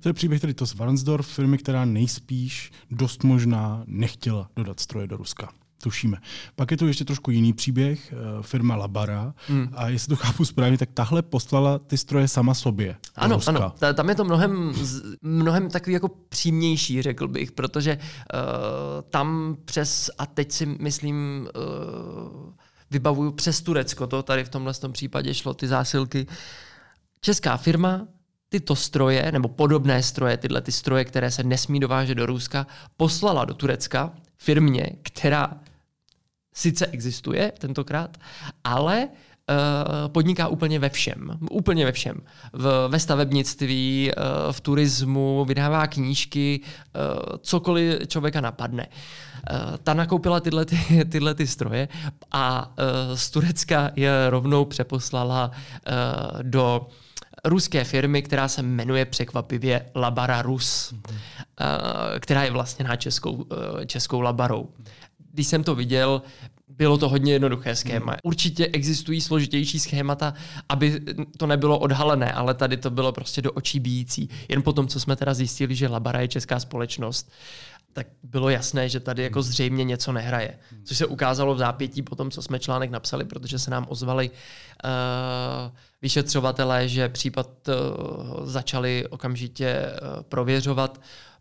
To 0.00 0.08
je 0.08 0.12
příběh 0.12 0.40
tedy 0.40 0.54
to 0.54 0.66
z 0.66 0.74
Varnsdorf, 0.74 1.26
firmy, 1.26 1.58
která 1.58 1.84
nejspíš 1.84 2.72
dost 2.90 3.24
možná 3.24 3.84
nechtěla 3.86 4.50
dodat 4.56 4.80
stroje 4.80 5.06
do 5.06 5.16
Ruska 5.16 5.48
tušíme. 5.82 6.16
Pak 6.56 6.70
je 6.70 6.76
tu 6.76 6.86
ještě 6.86 7.04
trošku 7.04 7.30
jiný 7.30 7.52
příběh, 7.52 8.12
eh, 8.12 8.42
firma 8.42 8.76
Labara. 8.76 9.34
Hmm. 9.48 9.68
A 9.74 9.88
jestli 9.88 10.08
to 10.08 10.16
chápu 10.16 10.44
správně, 10.44 10.78
tak 10.78 10.88
tahle 10.94 11.22
poslala 11.22 11.78
ty 11.78 11.98
stroje 11.98 12.28
sama 12.28 12.54
sobě. 12.54 12.96
Ano, 13.16 13.34
Ruska. 13.34 13.50
ano. 13.50 13.74
Tam 13.94 14.08
je 14.08 14.14
to 14.14 14.24
mnohem, 14.24 14.72
mnohem 15.22 15.70
takový 15.70 15.92
jako 15.92 16.08
přímější, 16.28 17.02
řekl 17.02 17.28
bych, 17.28 17.52
protože 17.52 17.96
uh, 17.96 18.00
tam 19.10 19.56
přes, 19.64 20.10
a 20.18 20.26
teď 20.26 20.52
si 20.52 20.66
myslím, 20.66 21.48
uh, 21.56 22.52
vybavuju 22.90 23.32
přes 23.32 23.62
Turecko, 23.62 24.06
to 24.06 24.22
tady 24.22 24.44
v 24.44 24.48
tomhle 24.48 24.74
tom 24.74 24.92
případě 24.92 25.34
šlo, 25.34 25.54
ty 25.54 25.68
zásilky. 25.68 26.26
Česká 27.20 27.56
firma 27.56 28.06
tyto 28.48 28.76
stroje, 28.76 29.32
nebo 29.32 29.48
podobné 29.48 30.02
stroje, 30.02 30.36
tyhle 30.36 30.60
ty 30.60 30.72
stroje, 30.72 31.04
které 31.04 31.30
se 31.30 31.44
nesmí 31.44 31.80
dovážet 31.80 32.14
do 32.14 32.26
Ruska, 32.26 32.66
poslala 32.96 33.44
do 33.44 33.54
Turecka 33.54 34.12
firmě, 34.38 34.86
která 35.02 35.60
sice 36.56 36.86
existuje 36.86 37.52
tentokrát, 37.58 38.16
ale 38.64 39.08
Uh, 39.50 40.08
podniká 40.12 40.48
úplně 40.48 40.78
ve 40.78 40.88
všem. 40.88 41.38
Úplně 41.50 41.84
ve 41.84 41.92
všem. 41.92 42.20
V, 42.52 42.88
ve 42.88 43.00
stavebnictví, 43.00 44.10
uh, 44.16 44.52
v 44.52 44.60
turismu, 44.60 45.44
vydává 45.44 45.86
knížky, 45.86 46.60
uh, 46.60 47.36
cokoliv 47.40 48.08
člověka 48.08 48.40
napadne. 48.40 48.86
Ta 49.82 49.94
nakoupila 49.94 50.40
tyhle, 50.40 50.64
ty, 50.64 50.78
tyhle 51.10 51.34
ty 51.34 51.46
stroje 51.46 51.88
a 52.32 52.74
z 53.14 53.30
Turecka 53.30 53.90
je 53.96 54.30
rovnou 54.30 54.64
přeposlala 54.64 55.50
do 56.42 56.86
ruské 57.44 57.84
firmy, 57.84 58.22
která 58.22 58.48
se 58.48 58.62
jmenuje 58.62 59.04
překvapivě 59.04 59.86
Labara 59.94 60.42
Rus, 60.42 60.92
mm-hmm. 60.92 61.18
která 62.20 62.44
je 62.44 62.50
vlastně 62.50 62.84
na 62.84 62.96
českou, 62.96 63.46
českou 63.86 64.20
Labarou. 64.20 64.68
Když 65.36 65.46
jsem 65.46 65.64
to 65.64 65.74
viděl, 65.74 66.22
bylo 66.68 66.98
to 66.98 67.08
hodně 67.08 67.32
jednoduché 67.32 67.76
schéma. 67.76 68.12
Hmm. 68.12 68.20
Určitě 68.22 68.66
existují 68.66 69.20
složitější 69.20 69.78
schémata, 69.78 70.34
aby 70.68 71.00
to 71.36 71.46
nebylo 71.46 71.78
odhalené, 71.78 72.32
ale 72.32 72.54
tady 72.54 72.76
to 72.76 72.90
bylo 72.90 73.12
prostě 73.12 73.42
do 73.42 73.52
očí 73.52 73.80
bíjící. 73.80 74.28
Jen 74.48 74.62
potom, 74.62 74.88
co 74.88 75.00
jsme 75.00 75.16
teda 75.16 75.34
zjistili, 75.34 75.74
že 75.74 75.88
Labara 75.88 76.20
je 76.20 76.28
česká 76.28 76.60
společnost, 76.60 77.32
tak 77.92 78.06
bylo 78.22 78.48
jasné, 78.48 78.88
že 78.88 79.00
tady 79.00 79.22
jako 79.22 79.42
zřejmě 79.42 79.84
něco 79.84 80.12
nehraje. 80.12 80.58
Což 80.84 80.96
se 80.96 81.06
ukázalo 81.06 81.54
v 81.54 81.58
zápětí 81.58 82.02
po 82.02 82.16
tom, 82.16 82.30
co 82.30 82.42
jsme 82.42 82.58
článek 82.58 82.90
napsali, 82.90 83.24
protože 83.24 83.58
se 83.58 83.70
nám 83.70 83.86
ozvali 83.88 84.30
uh, 84.30 84.90
vyšetřovatelé, 86.02 86.88
že 86.88 87.08
případ 87.08 87.50
uh, 87.68 88.46
začali 88.46 89.06
okamžitě 89.10 89.84
uh, 89.86 90.22
prověřovat 90.22 91.00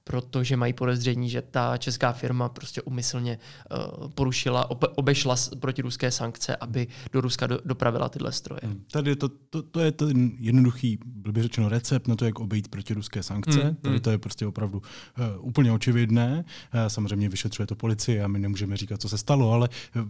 protože 0.10 0.58
mají 0.58 0.74
podezření, 0.74 1.30
že 1.30 1.42
ta 1.42 1.78
česká 1.78 2.12
firma 2.12 2.50
prostě 2.50 2.82
umyslně 2.82 3.40
uh, 3.72 4.10
porušila, 4.10 4.70
obešla 4.98 5.36
protiruské 5.60 6.12
sankce, 6.12 6.56
aby 6.56 6.88
do 7.14 7.22
Ruska 7.22 7.48
do, 7.48 7.60
dopravila 7.66 8.10
tyhle 8.10 8.32
stroje. 8.32 8.60
Hmm. 8.64 8.84
Tady 8.92 9.16
to, 9.16 9.30
to, 9.30 9.64
to 9.64 9.80
je 9.80 9.92
ten 9.92 10.32
jednoduchý, 10.40 11.00
by 11.06 11.42
řečeno, 11.42 11.70
recept 11.70 12.08
na 12.08 12.16
to, 12.16 12.26
jak 12.26 12.40
obejít 12.40 12.68
protiruské 12.68 13.24
sankce. 13.24 13.64
Hmm. 13.64 13.76
Tady 13.76 13.96
hmm. 13.96 14.02
to 14.02 14.12
je 14.12 14.18
prostě 14.18 14.48
opravdu 14.48 14.78
uh, 14.78 15.48
úplně 15.48 15.72
očividné. 15.72 16.46
Uh, 16.74 16.80
samozřejmě 16.88 17.30
vyšetřuje 17.30 17.68
to 17.68 17.76
policie 17.76 18.24
a 18.24 18.28
my 18.28 18.40
nemůžeme 18.40 18.78
říkat, 18.78 19.02
co 19.02 19.10
se 19.10 19.18
stalo, 19.18 19.52
ale 19.52 19.70
uh, 19.96 20.02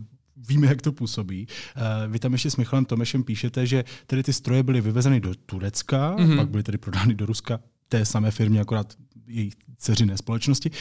víme, 0.47 0.67
jak 0.67 0.81
to 0.81 0.91
působí. 0.91 1.47
Uh, 1.77 2.11
vy 2.11 2.19
tam 2.19 2.33
ještě 2.33 2.51
s 2.51 2.57
Michalem 2.57 2.85
Tomešem 2.85 3.23
píšete, 3.23 3.67
že 3.67 3.83
tedy 4.07 4.23
ty 4.23 4.33
stroje 4.33 4.63
byly 4.63 4.81
vyvezeny 4.81 5.19
do 5.19 5.35
Turecka, 5.45 6.15
mm-hmm. 6.15 6.37
pak 6.37 6.49
byly 6.49 6.63
tedy 6.63 6.77
prodány 6.77 7.13
do 7.13 7.25
Ruska 7.25 7.59
té 7.89 8.05
samé 8.05 8.31
firmě, 8.31 8.61
akorát 8.61 8.93
její 9.27 9.51
ceřiné 9.77 10.17
společnosti, 10.17 10.71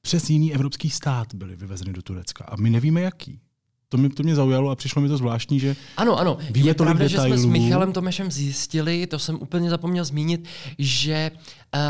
přes 0.00 0.30
jiný 0.30 0.54
evropský 0.54 0.90
stát 0.90 1.34
byly 1.34 1.56
vyvezeny 1.56 1.92
do 1.92 2.02
Turecka. 2.02 2.44
A 2.44 2.56
my 2.56 2.70
nevíme, 2.70 3.00
jaký. 3.00 3.40
To 3.88 3.98
mě, 3.98 4.08
to 4.08 4.22
mě 4.22 4.34
zaujalo 4.34 4.70
a 4.70 4.76
přišlo 4.76 5.02
mi 5.02 5.08
to 5.08 5.16
zvláštní, 5.16 5.60
že 5.60 5.76
Ano, 5.96 6.18
ano. 6.18 6.38
Víme 6.50 6.70
je 6.70 6.74
pravda, 6.74 7.08
detailů. 7.08 7.34
že 7.34 7.38
jsme 7.38 7.48
s 7.48 7.52
Michalem 7.52 7.92
Tomešem 7.92 8.30
zjistili, 8.30 9.06
to 9.06 9.18
jsem 9.18 9.36
úplně 9.40 9.70
zapomněl 9.70 10.04
zmínit, 10.04 10.48
že 10.78 11.30
uh, 11.34 11.80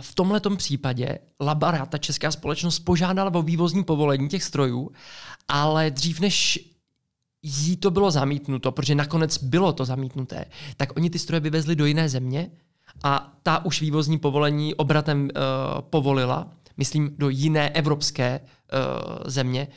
v 0.00 0.14
tomhle 0.14 0.40
případě 0.56 1.18
Labara, 1.40 1.86
ta 1.86 1.98
česká 1.98 2.30
společnost, 2.30 2.78
požádala 2.78 3.34
o 3.34 3.42
vývozní 3.42 3.84
povolení 3.84 4.28
těch 4.28 4.42
strojů, 4.42 4.90
ale 5.48 5.90
dřív 5.90 6.20
než 6.20 6.58
jí 7.42 7.76
to 7.76 7.90
bylo 7.90 8.10
zamítnuto, 8.10 8.72
protože 8.72 8.94
nakonec 8.94 9.38
bylo 9.38 9.72
to 9.72 9.84
zamítnuté, 9.84 10.44
tak 10.76 10.96
oni 10.96 11.10
ty 11.10 11.18
stroje 11.18 11.40
vyvezli 11.40 11.76
do 11.76 11.86
jiné 11.86 12.08
země, 12.08 12.50
a 13.02 13.32
ta 13.42 13.64
už 13.64 13.80
vývozní 13.80 14.18
povolení 14.18 14.74
obratem 14.74 15.22
uh, 15.22 15.30
povolila, 15.80 16.48
myslím, 16.76 17.10
do 17.18 17.28
jiné 17.28 17.70
evropské 17.70 18.40
uh, 18.40 19.30
země 19.30 19.68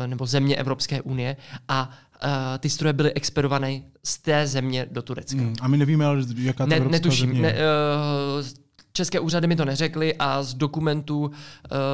uh, 0.00 0.06
nebo 0.06 0.26
země 0.26 0.56
Evropské 0.56 1.02
unie 1.02 1.36
a 1.68 1.90
uh, 2.24 2.28
ty 2.58 2.70
stroje 2.70 2.92
byly 2.92 3.12
expedované 3.12 3.82
z 4.04 4.18
té 4.18 4.46
země 4.46 4.86
do 4.90 5.02
Turecka. 5.02 5.38
Hmm, 5.38 5.54
a 5.60 5.68
my 5.68 5.78
nevíme, 5.78 6.06
ale 6.06 6.24
jaká 6.36 6.64
to 6.64 6.70
ne, 6.70 6.80
netuším, 6.80 7.28
země 7.28 7.42
ne, 7.42 7.52
uh, 7.52 8.46
České 8.94 9.20
úřady 9.20 9.46
mi 9.46 9.56
to 9.56 9.64
neřekly 9.64 10.14
a 10.14 10.42
z 10.42 10.54
dokumentů, 10.54 11.30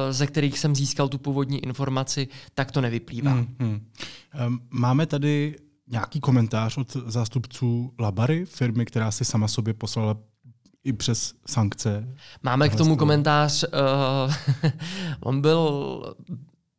ze 0.09 0.27
kterých 0.27 0.59
jsem 0.59 0.75
získal 0.75 1.09
tu 1.09 1.17
původní 1.17 1.59
informaci, 1.63 2.27
tak 2.53 2.71
to 2.71 2.81
nevyplývá. 2.81 3.31
Hmm, 3.31 3.55
hmm. 3.59 3.79
Máme 4.69 5.05
tady 5.05 5.55
nějaký 5.87 6.19
komentář 6.19 6.77
od 6.77 6.93
zástupců 6.93 7.93
Labary, 7.99 8.45
firmy, 8.45 8.85
která 8.85 9.11
si 9.11 9.25
sama 9.25 9.47
sobě 9.47 9.73
poslala 9.73 10.17
i 10.89 10.93
přes 10.93 11.33
sankce. 11.47 12.07
Máme 12.43 12.69
k 12.69 12.75
tomu 12.75 12.95
komentář. 12.95 13.63
Uh, 13.63 14.33
on 15.19 15.41
byl 15.41 16.15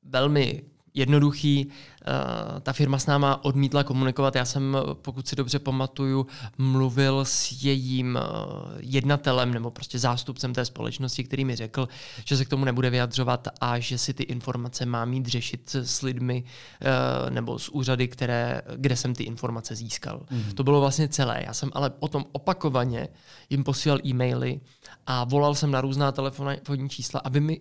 velmi 0.04 0.62
jednoduchý. 0.94 1.66
Uh, 1.66 2.60
ta 2.60 2.72
firma 2.72 2.98
s 2.98 3.06
náma 3.06 3.44
odmítla 3.44 3.84
komunikovat. 3.84 4.34
Já 4.36 4.44
jsem, 4.44 4.76
pokud 4.94 5.28
si 5.28 5.36
dobře 5.36 5.58
pamatuju, 5.58 6.26
mluvil 6.58 7.24
s 7.24 7.62
jejím 7.62 8.18
uh, 8.18 8.70
jednatelem 8.80 9.54
nebo 9.54 9.70
prostě 9.70 9.98
zástupcem 9.98 10.54
té 10.54 10.64
společnosti, 10.64 11.24
který 11.24 11.44
mi 11.44 11.56
řekl, 11.56 11.88
že 12.24 12.36
se 12.36 12.44
k 12.44 12.48
tomu 12.48 12.64
nebude 12.64 12.90
vyjadřovat 12.90 13.48
a 13.60 13.78
že 13.78 13.98
si 13.98 14.14
ty 14.14 14.22
informace 14.22 14.86
má 14.86 15.04
mít 15.04 15.26
řešit 15.26 15.74
s 15.74 16.02
lidmi 16.02 16.44
uh, 16.44 17.30
nebo 17.30 17.58
s 17.58 17.68
úřady, 17.68 18.08
které, 18.08 18.62
kde 18.76 18.96
jsem 18.96 19.14
ty 19.14 19.24
informace 19.24 19.74
získal. 19.74 20.26
Mm. 20.30 20.52
To 20.54 20.64
bylo 20.64 20.80
vlastně 20.80 21.08
celé. 21.08 21.42
Já 21.46 21.54
jsem 21.54 21.70
ale 21.72 21.90
potom 21.90 22.24
opakovaně 22.32 23.08
jim 23.50 23.64
posílal 23.64 23.98
e-maily 24.06 24.60
a 25.06 25.24
volal 25.24 25.54
jsem 25.54 25.70
na 25.70 25.80
různá 25.80 26.12
telefonní 26.12 26.88
čísla, 26.88 27.20
aby 27.24 27.40
mi 27.40 27.60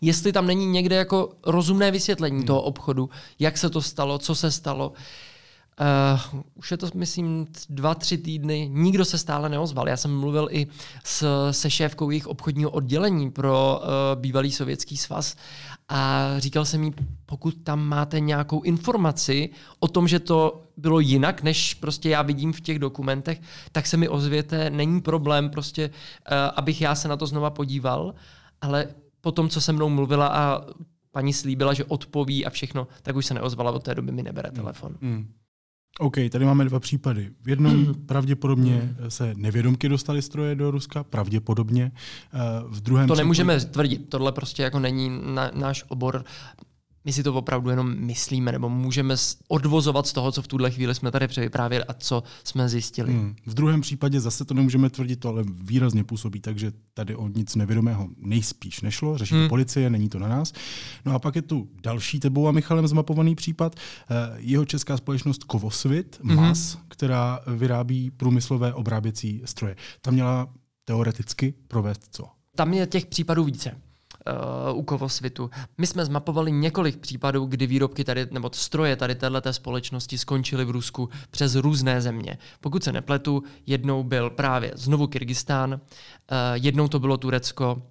jestli 0.00 0.32
tam 0.32 0.46
není 0.46 0.66
někde 0.66 0.96
jako 0.96 1.32
rozumné 1.46 1.90
vysvětlení 1.90 2.36
hmm. 2.36 2.46
toho 2.46 2.62
obchodu, 2.62 3.10
jak 3.38 3.58
se 3.58 3.70
to 3.70 3.82
stalo, 3.82 4.18
co 4.18 4.34
se 4.34 4.50
stalo. 4.50 4.92
Uh, 6.32 6.40
už 6.54 6.70
je 6.70 6.76
to, 6.76 6.88
myslím, 6.94 7.46
dva, 7.68 7.94
tři 7.94 8.18
týdny, 8.18 8.70
nikdo 8.72 9.04
se 9.04 9.18
stále 9.18 9.48
neozval. 9.48 9.88
Já 9.88 9.96
jsem 9.96 10.18
mluvil 10.18 10.48
i 10.50 10.66
s, 11.04 11.50
se 11.50 11.70
šéfkou 11.70 12.10
jejich 12.10 12.26
obchodního 12.26 12.70
oddělení 12.70 13.30
pro 13.30 13.80
uh, 13.80 14.20
bývalý 14.20 14.52
sovětský 14.52 14.96
svaz 14.96 15.36
a 15.88 16.24
říkal 16.38 16.64
jsem 16.64 16.84
jí, 16.84 16.94
pokud 17.26 17.54
tam 17.64 17.84
máte 17.84 18.20
nějakou 18.20 18.62
informaci 18.62 19.50
o 19.78 19.88
tom, 19.88 20.08
že 20.08 20.18
to 20.18 20.62
bylo 20.76 21.00
jinak, 21.00 21.42
než 21.42 21.74
prostě 21.74 22.08
já 22.08 22.22
vidím 22.22 22.52
v 22.52 22.60
těch 22.60 22.78
dokumentech, 22.78 23.40
tak 23.72 23.86
se 23.86 23.96
mi 23.96 24.08
ozvěte, 24.08 24.70
není 24.70 25.00
problém 25.00 25.50
prostě, 25.50 25.88
uh, 25.88 25.92
abych 26.56 26.80
já 26.80 26.94
se 26.94 27.08
na 27.08 27.16
to 27.16 27.26
znova 27.26 27.50
podíval, 27.50 28.14
ale 28.60 28.88
po 29.20 29.32
tom, 29.32 29.48
co 29.48 29.60
se 29.60 29.72
mnou 29.72 29.88
mluvila 29.88 30.26
a 30.26 30.62
paní 31.10 31.32
slíbila, 31.32 31.74
že 31.74 31.84
odpoví 31.84 32.46
a 32.46 32.50
všechno, 32.50 32.88
tak 33.02 33.16
už 33.16 33.26
se 33.26 33.34
neozvala, 33.34 33.70
od 33.70 33.82
té 33.82 33.94
doby 33.94 34.12
mi 34.12 34.22
nebere 34.22 34.50
telefon. 34.50 34.94
Mm. 35.00 35.32
OK, 35.98 36.14
tady 36.30 36.44
máme 36.44 36.64
dva 36.64 36.80
případy. 36.80 37.30
V 37.42 37.48
jednom 37.48 37.94
pravděpodobně 38.06 38.94
se 39.08 39.34
nevědomky 39.36 39.88
dostali 39.88 40.22
stroje 40.22 40.54
do 40.54 40.70
Ruska, 40.70 41.04
pravděpodobně. 41.04 41.92
Eh, 41.94 42.38
v 42.68 42.80
druhém 42.80 43.08
to 43.08 43.14
nemůžeme 43.14 43.56
případě... 43.56 43.72
tvrdit, 43.72 44.08
tohle 44.08 44.32
prostě 44.32 44.62
jako 44.62 44.78
není 44.78 45.20
na, 45.24 45.50
náš 45.54 45.84
obor 45.88 46.24
my 47.08 47.12
si 47.12 47.22
to 47.22 47.34
opravdu 47.34 47.70
jenom 47.70 47.96
myslíme, 47.98 48.52
nebo 48.52 48.68
můžeme 48.68 49.14
odvozovat 49.48 50.06
z 50.06 50.12
toho, 50.12 50.32
co 50.32 50.42
v 50.42 50.48
tuhle 50.48 50.70
chvíli 50.70 50.94
jsme 50.94 51.10
tady 51.10 51.28
převyprávěli 51.28 51.84
a 51.84 51.94
co 51.94 52.22
jsme 52.44 52.68
zjistili. 52.68 53.12
Hmm. 53.12 53.36
V 53.46 53.54
druhém 53.54 53.80
případě 53.80 54.20
zase 54.20 54.44
to 54.44 54.54
nemůžeme 54.54 54.90
tvrdit, 54.90 55.16
to 55.16 55.28
ale 55.28 55.44
výrazně 55.62 56.04
působí, 56.04 56.40
takže 56.40 56.72
tady 56.94 57.16
o 57.16 57.28
nic 57.28 57.54
nevědomého 57.54 58.08
nejspíš 58.16 58.80
nešlo, 58.80 59.18
řeší 59.18 59.34
hmm. 59.34 59.44
to 59.44 59.48
policie, 59.48 59.90
není 59.90 60.08
to 60.08 60.18
na 60.18 60.28
nás. 60.28 60.52
No 61.04 61.14
a 61.14 61.18
pak 61.18 61.36
je 61.36 61.42
tu 61.42 61.68
další 61.82 62.20
tebou 62.20 62.48
a 62.48 62.52
Michalem 62.52 62.88
zmapovaný 62.88 63.34
případ. 63.34 63.76
Eh, 63.76 64.14
jeho 64.36 64.64
česká 64.64 64.96
společnost 64.96 65.44
Kovosvit, 65.44 66.20
hmm. 66.24 66.36
MAS, 66.36 66.78
která 66.88 67.40
vyrábí 67.56 68.10
průmyslové 68.10 68.74
obráběcí 68.74 69.42
stroje. 69.44 69.76
Tam 70.00 70.14
měla 70.14 70.48
teoreticky 70.84 71.54
provést 71.68 72.08
co? 72.10 72.24
Tam 72.56 72.74
je 72.74 72.86
těch 72.86 73.06
případů 73.06 73.44
více 73.44 73.87
uh, 74.70 74.78
u 74.78 74.82
Kovosvitu. 74.82 75.50
My 75.78 75.86
jsme 75.86 76.04
zmapovali 76.04 76.52
několik 76.52 76.96
případů, 76.96 77.46
kdy 77.46 77.66
výrobky 77.66 78.04
tady, 78.04 78.26
nebo 78.30 78.50
stroje 78.52 78.96
tady 78.96 79.14
této 79.14 79.52
společnosti 79.52 80.18
skončily 80.18 80.64
v 80.64 80.70
Rusku 80.70 81.08
přes 81.30 81.54
různé 81.54 82.00
země. 82.00 82.38
Pokud 82.60 82.84
se 82.84 82.92
nepletu, 82.92 83.42
jednou 83.66 84.02
byl 84.02 84.30
právě 84.30 84.72
znovu 84.74 85.06
Kyrgyzstán, 85.06 85.72
uh, 85.72 85.78
jednou 86.54 86.88
to 86.88 86.98
bylo 86.98 87.16
Turecko, 87.16 87.82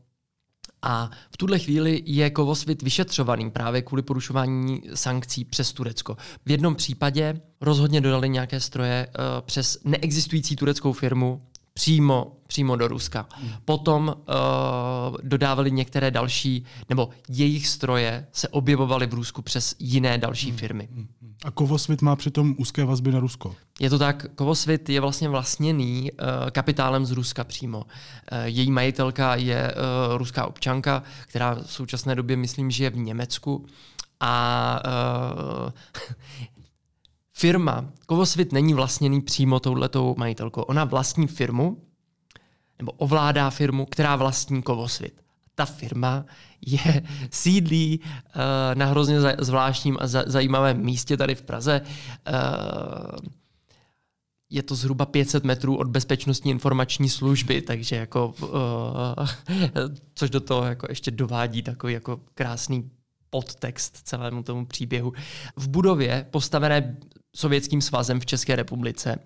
a 0.81 1.11
v 1.31 1.37
tuhle 1.37 1.59
chvíli 1.59 2.03
je 2.05 2.29
Kovosvit 2.29 2.81
vyšetřovaný 2.81 3.51
právě 3.51 3.81
kvůli 3.81 4.01
porušování 4.01 4.81
sankcí 4.93 5.45
přes 5.45 5.73
Turecko. 5.73 6.17
V 6.45 6.51
jednom 6.51 6.75
případě 6.75 7.41
rozhodně 7.61 8.01
dodali 8.01 8.29
nějaké 8.29 8.59
stroje 8.59 9.07
uh, 9.07 9.23
přes 9.41 9.77
neexistující 9.83 10.55
tureckou 10.55 10.93
firmu 10.93 11.41
přímo, 11.77 12.37
přímo 12.47 12.75
do 12.75 12.87
Ruska. 12.87 13.25
Hmm. 13.35 13.51
Potom 13.65 14.15
uh, 14.17 15.17
dodávali 15.23 15.71
některé 15.71 16.11
další, 16.11 16.65
nebo 16.89 17.09
jejich 17.29 17.67
stroje 17.67 18.27
se 18.31 18.47
objevovaly 18.47 19.07
v 19.07 19.13
Rusku 19.13 19.41
přes 19.41 19.75
jiné 19.79 20.17
další 20.17 20.49
hmm. 20.49 20.57
firmy. 20.57 20.89
Hmm. 20.91 21.07
A 21.45 21.51
Kovosvit 21.51 22.01
má 22.01 22.15
přitom 22.15 22.55
úzké 22.57 22.85
vazby 22.85 23.11
na 23.11 23.19
Rusko. 23.19 23.55
Je 23.79 23.89
to 23.89 23.99
tak, 23.99 24.25
Kovosvit 24.35 24.89
je 24.89 25.01
vlastně 25.01 25.29
vlastněný 25.29 26.11
uh, 26.11 26.27
kapitálem 26.51 27.05
z 27.05 27.11
Ruska 27.11 27.43
přímo. 27.43 27.77
Uh, 27.77 27.83
její 28.45 28.71
majitelka 28.71 29.35
je 29.35 29.73
uh, 29.73 30.17
ruská 30.17 30.47
občanka, 30.47 31.03
která 31.27 31.55
v 31.55 31.71
současné 31.71 32.15
době, 32.15 32.37
myslím, 32.37 32.71
že 32.71 32.83
je 32.83 32.89
v 32.89 32.97
Německu. 32.97 33.65
A 34.19 34.81
uh, 35.65 35.71
firma, 37.37 37.85
Kovosvit 38.05 38.51
není 38.51 38.73
vlastněný 38.73 39.21
přímo 39.21 39.59
touhletou 39.59 40.15
majitelkou. 40.17 40.61
Ona 40.61 40.83
vlastní 40.85 41.27
firmu, 41.27 41.77
nebo 42.79 42.91
ovládá 42.91 43.49
firmu, 43.49 43.85
která 43.85 44.15
vlastní 44.15 44.63
Kovosvit. 44.63 45.21
Ta 45.55 45.65
firma 45.65 46.25
je 46.65 47.03
sídlí 47.31 47.99
uh, 47.99 48.41
na 48.73 48.85
hrozně 48.85 49.17
zvláštním 49.39 49.97
a 49.99 50.07
za, 50.07 50.23
zajímavém 50.27 50.83
místě 50.83 51.17
tady 51.17 51.35
v 51.35 51.41
Praze. 51.41 51.81
Uh, 51.81 53.29
je 54.49 54.63
to 54.63 54.75
zhruba 54.75 55.05
500 55.05 55.43
metrů 55.43 55.77
od 55.77 55.87
bezpečnostní 55.87 56.51
informační 56.51 57.09
služby, 57.09 57.61
takže 57.61 57.95
jako, 57.95 58.33
uh, 58.41 58.49
což 60.15 60.29
do 60.29 60.39
toho 60.39 60.65
jako 60.65 60.85
ještě 60.89 61.11
dovádí 61.11 61.61
takový 61.61 61.93
jako 61.93 62.19
krásný 62.35 62.89
podtext 63.29 63.97
celému 64.03 64.43
tomu 64.43 64.65
příběhu. 64.65 65.13
V 65.55 65.67
budově 65.67 66.25
postavené 66.31 66.97
Sovětským 67.37 67.81
svazem 67.81 68.19
v 68.19 68.25
České 68.25 68.55
republice. 68.55 69.19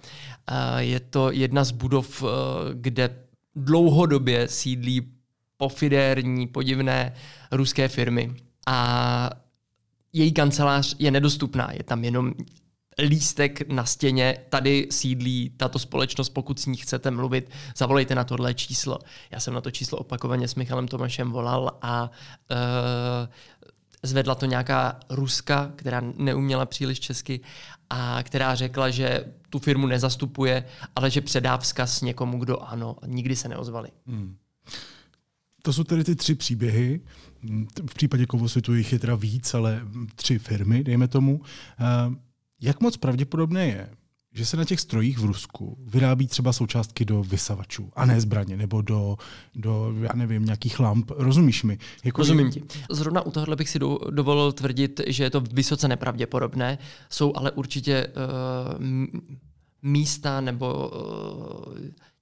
Je 0.77 0.99
to 0.99 1.31
jedna 1.31 1.63
z 1.63 1.71
budov, 1.71 2.23
eh, 2.23 2.27
kde 2.73 3.15
dlouhodobě 3.55 4.47
sídlí 4.47 5.11
pofidérní, 5.57 6.47
podivné 6.47 7.13
ruské 7.51 7.87
firmy. 7.87 8.35
A 8.67 9.29
její 10.13 10.31
kancelář 10.31 10.95
je 10.99 11.11
nedostupná, 11.11 11.71
je 11.71 11.83
tam 11.83 12.03
jenom 12.03 12.33
lístek 12.99 13.69
na 13.69 13.85
stěně, 13.85 14.37
tady 14.49 14.87
sídlí 14.91 15.49
tato 15.57 15.79
společnost, 15.79 16.29
pokud 16.29 16.59
s 16.59 16.65
ní 16.65 16.77
chcete 16.77 17.11
mluvit, 17.11 17.49
zavolejte 17.77 18.15
na 18.15 18.23
tohle 18.23 18.53
číslo. 18.53 18.99
Já 19.31 19.39
jsem 19.39 19.53
na 19.53 19.61
to 19.61 19.71
číslo 19.71 19.97
opakovaně 19.97 20.47
s 20.47 20.55
Michalem 20.55 20.87
Tomášem 20.87 21.31
volal 21.31 21.77
a 21.81 22.11
uh, 22.51 22.57
zvedla 24.03 24.35
to 24.35 24.45
nějaká 24.45 24.99
Ruska, 25.09 25.71
která 25.75 26.01
neuměla 26.17 26.65
příliš 26.65 26.99
česky 26.99 27.39
a 27.93 28.23
která 28.23 28.55
řekla, 28.55 28.89
že 28.89 29.25
tu 29.49 29.59
firmu 29.59 29.87
nezastupuje, 29.87 30.65
ale 30.95 31.09
že 31.09 31.21
předá 31.21 31.57
vzkaz 31.57 32.01
někomu, 32.01 32.39
kdo 32.39 32.59
ano. 32.59 32.95
Nikdy 33.05 33.35
se 33.35 33.47
neozvali. 33.49 33.89
Hmm. 34.07 34.35
To 35.61 35.73
jsou 35.73 35.83
tedy 35.83 36.03
ty 36.03 36.15
tři 36.15 36.35
příběhy. 36.35 37.01
V 37.89 37.93
případě 37.93 38.25
Kovosvitu 38.25 38.75
jich 38.75 38.93
je 38.93 38.99
teda 38.99 39.15
víc, 39.15 39.53
ale 39.53 39.81
tři 40.15 40.39
firmy, 40.39 40.83
dejme 40.83 41.07
tomu. 41.07 41.41
Eh, 41.79 42.15
jak 42.61 42.81
moc 42.81 42.97
pravděpodobné 42.97 43.67
je, 43.67 43.89
že 44.33 44.45
se 44.45 44.57
na 44.57 44.65
těch 44.65 44.79
strojích 44.79 45.19
v 45.19 45.25
Rusku 45.25 45.77
vyrábí 45.85 46.27
třeba 46.27 46.53
součástky 46.53 47.05
do 47.05 47.23
vysavačů 47.23 47.91
a 47.95 48.05
ne 48.05 48.21
zbraně, 48.21 48.57
nebo 48.57 48.81
do, 48.81 49.17
do 49.55 49.93
já 50.01 50.13
nevím, 50.15 50.45
nějakých 50.45 50.79
lamp. 50.79 51.11
Rozumíš 51.15 51.63
mi? 51.63 51.77
Jako 52.03 52.21
Rozumím 52.21 52.51
ti. 52.51 52.63
Zrovna 52.89 53.21
u 53.21 53.31
tohohle 53.31 53.55
bych 53.55 53.69
si 53.69 53.79
do, 53.79 53.99
dovolil 54.09 54.51
tvrdit, 54.51 55.01
že 55.07 55.23
je 55.23 55.29
to 55.29 55.41
vysoce 55.41 55.87
nepravděpodobné. 55.87 56.77
Jsou 57.09 57.33
ale 57.35 57.51
určitě 57.51 58.07
uh, 58.07 58.83
místa 59.81 60.41
nebo 60.41 60.89
uh, 60.89 61.73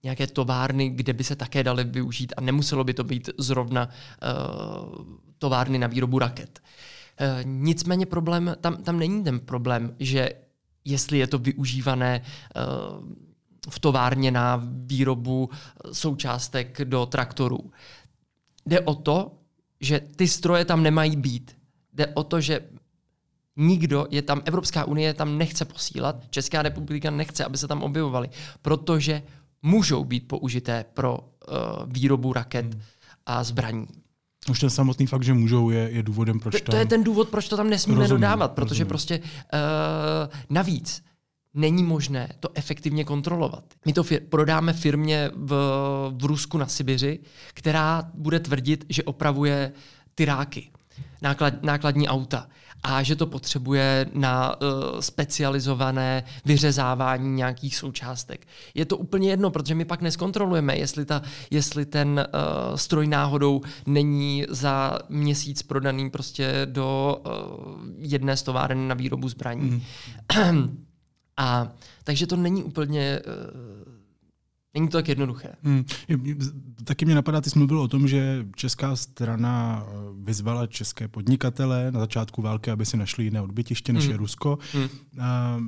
nějaké 0.04 0.28
továrny, 0.28 0.89
kde 0.89 1.13
by 1.13 1.24
se 1.24 1.36
také 1.36 1.63
daly 1.63 1.84
využít 1.84 2.34
a 2.38 2.41
nemuselo 2.41 2.84
by 2.84 2.93
to 2.93 3.04
být 3.04 3.30
zrovna 3.38 3.89
uh, 3.89 5.06
továrny 5.38 5.78
na 5.78 5.88
výrobu 5.88 6.19
raket. 6.19 6.60
Uh, 7.22 7.28
nicméně 7.43 8.06
problém, 8.06 8.56
tam, 8.62 8.78
tam 8.78 9.00
není 9.00 9.24
ten 9.24 9.39
problém, 9.39 9.95
že 10.00 10.30
jestli 10.89 11.17
je 11.17 11.28
to 11.28 11.38
využívané 11.38 12.21
eh, 12.21 12.60
v 13.69 13.80
továrně 13.80 14.32
na 14.32 14.62
výrobu 14.63 15.49
součástek 15.91 16.82
do 16.84 17.06
traktorů. 17.06 17.71
Jde 18.65 18.80
o 18.80 18.95
to, 18.95 19.32
že 19.82 19.99
ty 20.15 20.28
stroje 20.28 20.65
tam 20.65 20.84
nemají 20.84 21.15
být. 21.15 21.58
Jde 21.93 22.08
o 22.08 22.23
to, 22.23 22.41
že 22.41 22.62
nikdo 23.56 24.08
je 24.10 24.21
tam, 24.21 24.41
Evropská 24.45 24.86
unie 24.86 25.13
tam 25.13 25.38
nechce 25.38 25.65
posílat, 25.65 26.15
Česká 26.30 26.62
republika 26.62 27.12
nechce, 27.12 27.45
aby 27.45 27.58
se 27.58 27.67
tam 27.67 27.84
objevovaly, 27.84 28.30
protože 28.62 29.23
můžou 29.62 30.04
být 30.04 30.28
použité 30.28 30.86
pro 30.93 31.17
uh, 31.17 31.23
výrobu 31.86 32.34
raket 32.34 32.73
hmm. 32.73 32.82
a 33.25 33.43
zbraní. 33.43 33.88
Už 34.49 34.60
ten 34.60 34.69
samotný 34.69 35.08
fakt, 35.08 35.23
že 35.23 35.34
můžou, 35.34 35.69
je, 35.69 35.89
je 35.91 36.04
důvodem, 36.04 36.39
proč 36.39 36.62
to. 36.62 36.71
To 36.71 36.78
je 36.78 36.86
ten 36.86 37.04
důvod, 37.04 37.30
proč 37.30 37.47
to 37.47 37.58
tam 37.58 37.69
nesmíme 37.69 37.99
rozumím, 37.99 38.21
dodávat, 38.21 38.52
protože 38.52 38.69
rozumím. 38.69 38.88
prostě 38.88 39.19
uh, 39.19 39.25
navíc 40.49 41.04
není 41.54 41.84
možné 41.84 42.30
to 42.39 42.49
efektivně 42.54 43.06
kontrolovat. 43.06 43.63
My 43.86 43.93
to 43.93 44.04
fir- 44.04 44.21
prodáme 44.30 44.73
firmě 44.73 45.32
v, 45.36 45.54
v 46.17 46.25
Rusku 46.25 46.58
na 46.58 46.67
Sibiři, 46.67 47.19
která 47.54 48.12
bude 48.13 48.39
tvrdit, 48.39 48.86
že 48.89 49.04
opravuje 49.04 49.71
tyráky. 50.15 50.69
náklad, 51.21 51.63
nákladní 51.63 52.08
auta 52.08 52.47
a 52.84 53.04
že 53.04 53.15
to 53.15 53.28
potřebuje 53.28 54.06
na 54.13 54.62
uh, 54.62 55.00
specializované 55.00 56.24
vyřezávání 56.46 57.36
nějakých 57.36 57.76
součástek. 57.76 58.48
Je 58.74 58.86
to 58.86 58.98
úplně 58.98 59.30
jedno, 59.30 59.52
protože 59.52 59.76
my 59.76 59.86
pak 59.86 60.02
neskontrolujeme, 60.02 60.78
jestli, 60.78 61.06
ta, 61.06 61.22
jestli 61.50 61.86
ten 61.86 62.28
uh, 62.34 62.76
stroj 62.76 63.08
náhodou 63.08 63.62
není 63.86 64.46
za 64.50 65.00
měsíc 65.10 65.63
prodaný 65.63 66.10
prostě 66.10 66.62
do 66.65 67.18
uh, 67.26 67.32
jedné 67.98 68.38
z 68.38 68.44
továren 68.44 68.88
na 68.88 68.96
výrobu 68.96 69.30
zbraní. 69.30 69.84
Mm. 70.46 70.86
a 71.38 71.72
takže 72.04 72.28
to 72.28 72.36
není 72.36 72.63
úplně 72.63 73.20
uh, 73.20 73.88
Není 74.73 74.88
to 74.88 74.97
tak 74.97 75.08
jednoduché. 75.08 75.55
Hmm. 75.63 75.86
Taky 76.84 77.05
mě 77.05 77.15
napadá, 77.15 77.41
ty 77.41 77.49
jsi 77.49 77.60
mluvil 77.60 77.79
o 77.79 77.88
tom, 77.88 78.08
že 78.08 78.45
česká 78.55 78.95
strana 78.95 79.84
eh, 79.84 79.93
vyzvala 80.23 80.67
české 80.67 81.08
podnikatele 81.08 81.91
na 81.91 81.99
začátku 81.99 82.41
války, 82.41 82.71
aby 82.71 82.86
si 82.86 82.97
našli 82.97 83.23
jiné 83.23 83.41
odbytiště 83.41 83.93
než 83.93 84.03
hmm. 84.03 84.12
je 84.12 84.17
Rusko. 84.17 84.58
Hmm. 84.73 84.84
Uh, 84.84 85.63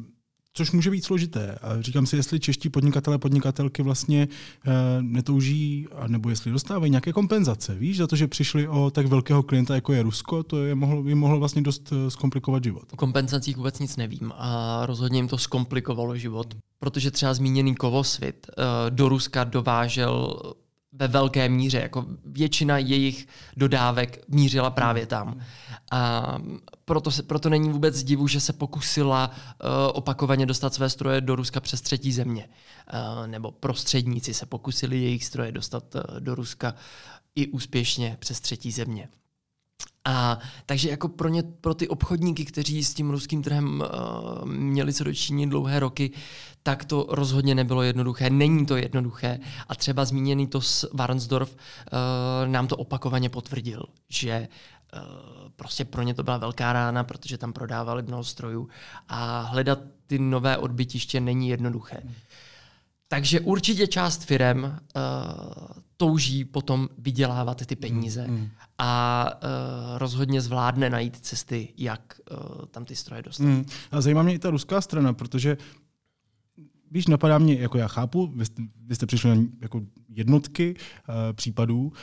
Což 0.53 0.71
může 0.71 0.91
být 0.91 1.05
složité. 1.05 1.55
A 1.61 1.81
říkám 1.81 2.05
si, 2.05 2.15
jestli 2.15 2.39
čeští 2.39 2.69
podnikatelé 2.69 3.17
podnikatelky 3.17 3.83
vlastně 3.83 4.27
e, 4.67 4.71
netouží, 5.01 5.87
nebo 6.07 6.29
jestli 6.29 6.51
dostávají 6.51 6.89
nějaké 6.91 7.13
kompenzace. 7.13 7.75
Víš, 7.75 7.97
za 7.97 8.07
to, 8.07 8.15
že 8.15 8.27
přišli 8.27 8.67
o 8.67 8.91
tak 8.91 9.05
velkého 9.05 9.43
klienta, 9.43 9.75
jako 9.75 9.93
je 9.93 10.03
Rusko, 10.03 10.43
to 10.43 10.63
je 10.65 10.75
mohlo, 10.75 11.03
by 11.03 11.15
mohlo 11.15 11.39
vlastně 11.39 11.61
dost 11.61 11.93
eh, 11.93 12.11
zkomplikovat 12.11 12.63
život. 12.63 12.83
O 12.93 12.95
kompenzacích 12.95 13.57
vůbec 13.57 13.79
nic 13.79 13.97
nevím 13.97 14.31
a 14.35 14.81
rozhodně 14.85 15.19
jim 15.19 15.27
to 15.27 15.37
zkomplikovalo 15.37 16.17
život, 16.17 16.55
protože 16.79 17.11
třeba 17.11 17.33
zmíněný 17.33 17.75
Kovosvit 17.75 18.47
e, 18.47 18.89
do 18.89 19.09
Ruska 19.09 19.43
dovážel 19.43 20.41
ve 20.93 21.07
velké 21.07 21.49
míře, 21.49 21.79
jako 21.79 22.05
většina 22.25 22.77
jejich 22.77 23.27
dodávek 23.57 24.23
mířila 24.27 24.69
právě 24.69 25.05
tam. 25.05 25.39
A 25.91 26.37
proto, 26.85 27.11
se, 27.11 27.23
proto 27.23 27.49
není 27.49 27.69
vůbec 27.69 28.03
divu, 28.03 28.27
že 28.27 28.39
se 28.39 28.53
pokusila 28.53 29.31
uh, 29.31 29.69
opakovaně 29.93 30.45
dostat 30.45 30.73
své 30.73 30.89
stroje 30.89 31.21
do 31.21 31.35
Ruska 31.35 31.59
přes 31.59 31.81
třetí 31.81 32.11
země. 32.11 32.49
Uh, 32.93 33.27
nebo 33.27 33.51
prostředníci 33.51 34.33
se 34.33 34.45
pokusili 34.45 35.01
jejich 35.01 35.25
stroje 35.25 35.51
dostat 35.51 35.95
uh, 35.95 36.01
do 36.19 36.35
Ruska 36.35 36.75
i 37.35 37.47
úspěšně 37.47 38.17
přes 38.19 38.39
třetí 38.39 38.71
země. 38.71 39.09
A 40.05 40.39
takže 40.65 40.89
jako 40.89 41.07
pro, 41.07 41.29
ně, 41.29 41.43
pro 41.43 41.73
ty 41.73 41.87
obchodníky, 41.87 42.45
kteří 42.45 42.83
s 42.83 42.93
tím 42.93 43.09
ruským 43.09 43.43
trhem 43.43 43.81
uh, 43.81 44.45
měli 44.45 44.93
co 44.93 45.03
dočinit 45.03 45.49
dlouhé 45.49 45.79
roky, 45.79 46.11
tak 46.63 46.85
to 46.85 47.07
rozhodně 47.09 47.55
nebylo 47.55 47.81
jednoduché. 47.83 48.29
Není 48.29 48.65
to 48.65 48.77
jednoduché. 48.77 49.39
A 49.67 49.75
třeba 49.75 50.05
zmíněný 50.05 50.47
to 50.47 50.61
s 50.61 50.89
Warnsdorf 50.93 51.55
uh, 51.55 52.51
nám 52.51 52.67
to 52.67 52.77
opakovaně 52.77 53.29
potvrdil, 53.29 53.83
že 54.09 54.47
uh, 54.93 55.01
prostě 55.55 55.85
pro 55.85 56.01
ně 56.01 56.13
to 56.13 56.23
byla 56.23 56.37
velká 56.37 56.73
rána, 56.73 57.03
protože 57.03 57.37
tam 57.37 57.53
prodávali 57.53 58.03
mnoho 58.03 58.23
strojů 58.23 58.69
a 59.07 59.41
hledat 59.41 59.79
ty 60.07 60.19
nové 60.19 60.57
odbytiště 60.57 61.19
není 61.19 61.49
jednoduché. 61.49 61.97
Hmm. 62.03 62.13
Takže 63.11 63.39
určitě 63.39 63.87
část 63.87 64.23
firem 64.23 64.63
uh, 64.63 64.71
touží 65.97 66.45
potom 66.45 66.89
vydělávat 66.97 67.65
ty 67.65 67.75
peníze 67.75 68.27
mm, 68.27 68.33
mm. 68.33 68.49
a 68.77 69.25
uh, 69.33 69.97
rozhodně 69.97 70.41
zvládne 70.41 70.89
najít 70.89 71.17
cesty, 71.17 71.73
jak 71.77 72.19
uh, 72.31 72.65
tam 72.65 72.85
ty 72.85 72.95
stroje 72.95 73.21
dostat. 73.21 73.43
Mm. 73.43 73.65
A 73.91 74.01
zajímá 74.01 74.23
mě 74.23 74.33
i 74.33 74.39
ta 74.39 74.49
ruská 74.49 74.81
strana, 74.81 75.13
protože 75.13 75.57
víš, 76.91 77.07
napadá 77.07 77.37
mě, 77.37 77.53
jako 77.53 77.77
já 77.77 77.87
chápu, 77.87 78.27
vy 78.35 78.45
jste, 78.45 78.61
vy 78.85 78.95
jste 78.95 79.05
přišli 79.05 79.35
na 79.35 79.43
jako 79.61 79.81
jednotky 80.09 80.75
uh, 80.75 81.15
případů, 81.33 81.93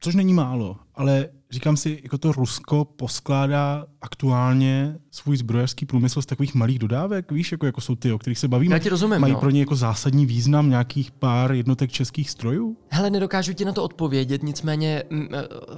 což 0.00 0.14
není 0.14 0.34
málo, 0.34 0.76
ale 0.94 1.28
říkám 1.50 1.76
si, 1.76 2.00
jako 2.02 2.18
to 2.18 2.32
Rusko 2.32 2.84
poskládá 2.84 3.86
aktuálně 4.00 4.98
svůj 5.10 5.36
zbrojařský 5.36 5.86
průmysl 5.86 6.22
z 6.22 6.26
takových 6.26 6.54
malých 6.54 6.78
dodávek, 6.78 7.32
víš, 7.32 7.52
jako, 7.52 7.66
jako 7.66 7.80
jsou 7.80 7.96
ty, 7.96 8.12
o 8.12 8.18
kterých 8.18 8.38
se 8.38 8.48
bavíme. 8.48 8.74
Já 8.74 8.78
ti 8.78 8.88
rozumím, 8.88 9.18
Mají 9.18 9.32
no. 9.32 9.40
pro 9.40 9.50
ně 9.50 9.60
jako 9.60 9.76
zásadní 9.76 10.26
význam 10.26 10.70
nějakých 10.70 11.10
pár 11.10 11.52
jednotek 11.52 11.92
českých 11.92 12.30
strojů? 12.30 12.76
Hele, 12.88 13.10
nedokážu 13.10 13.52
ti 13.52 13.64
na 13.64 13.72
to 13.72 13.84
odpovědět, 13.84 14.42
nicméně 14.42 15.02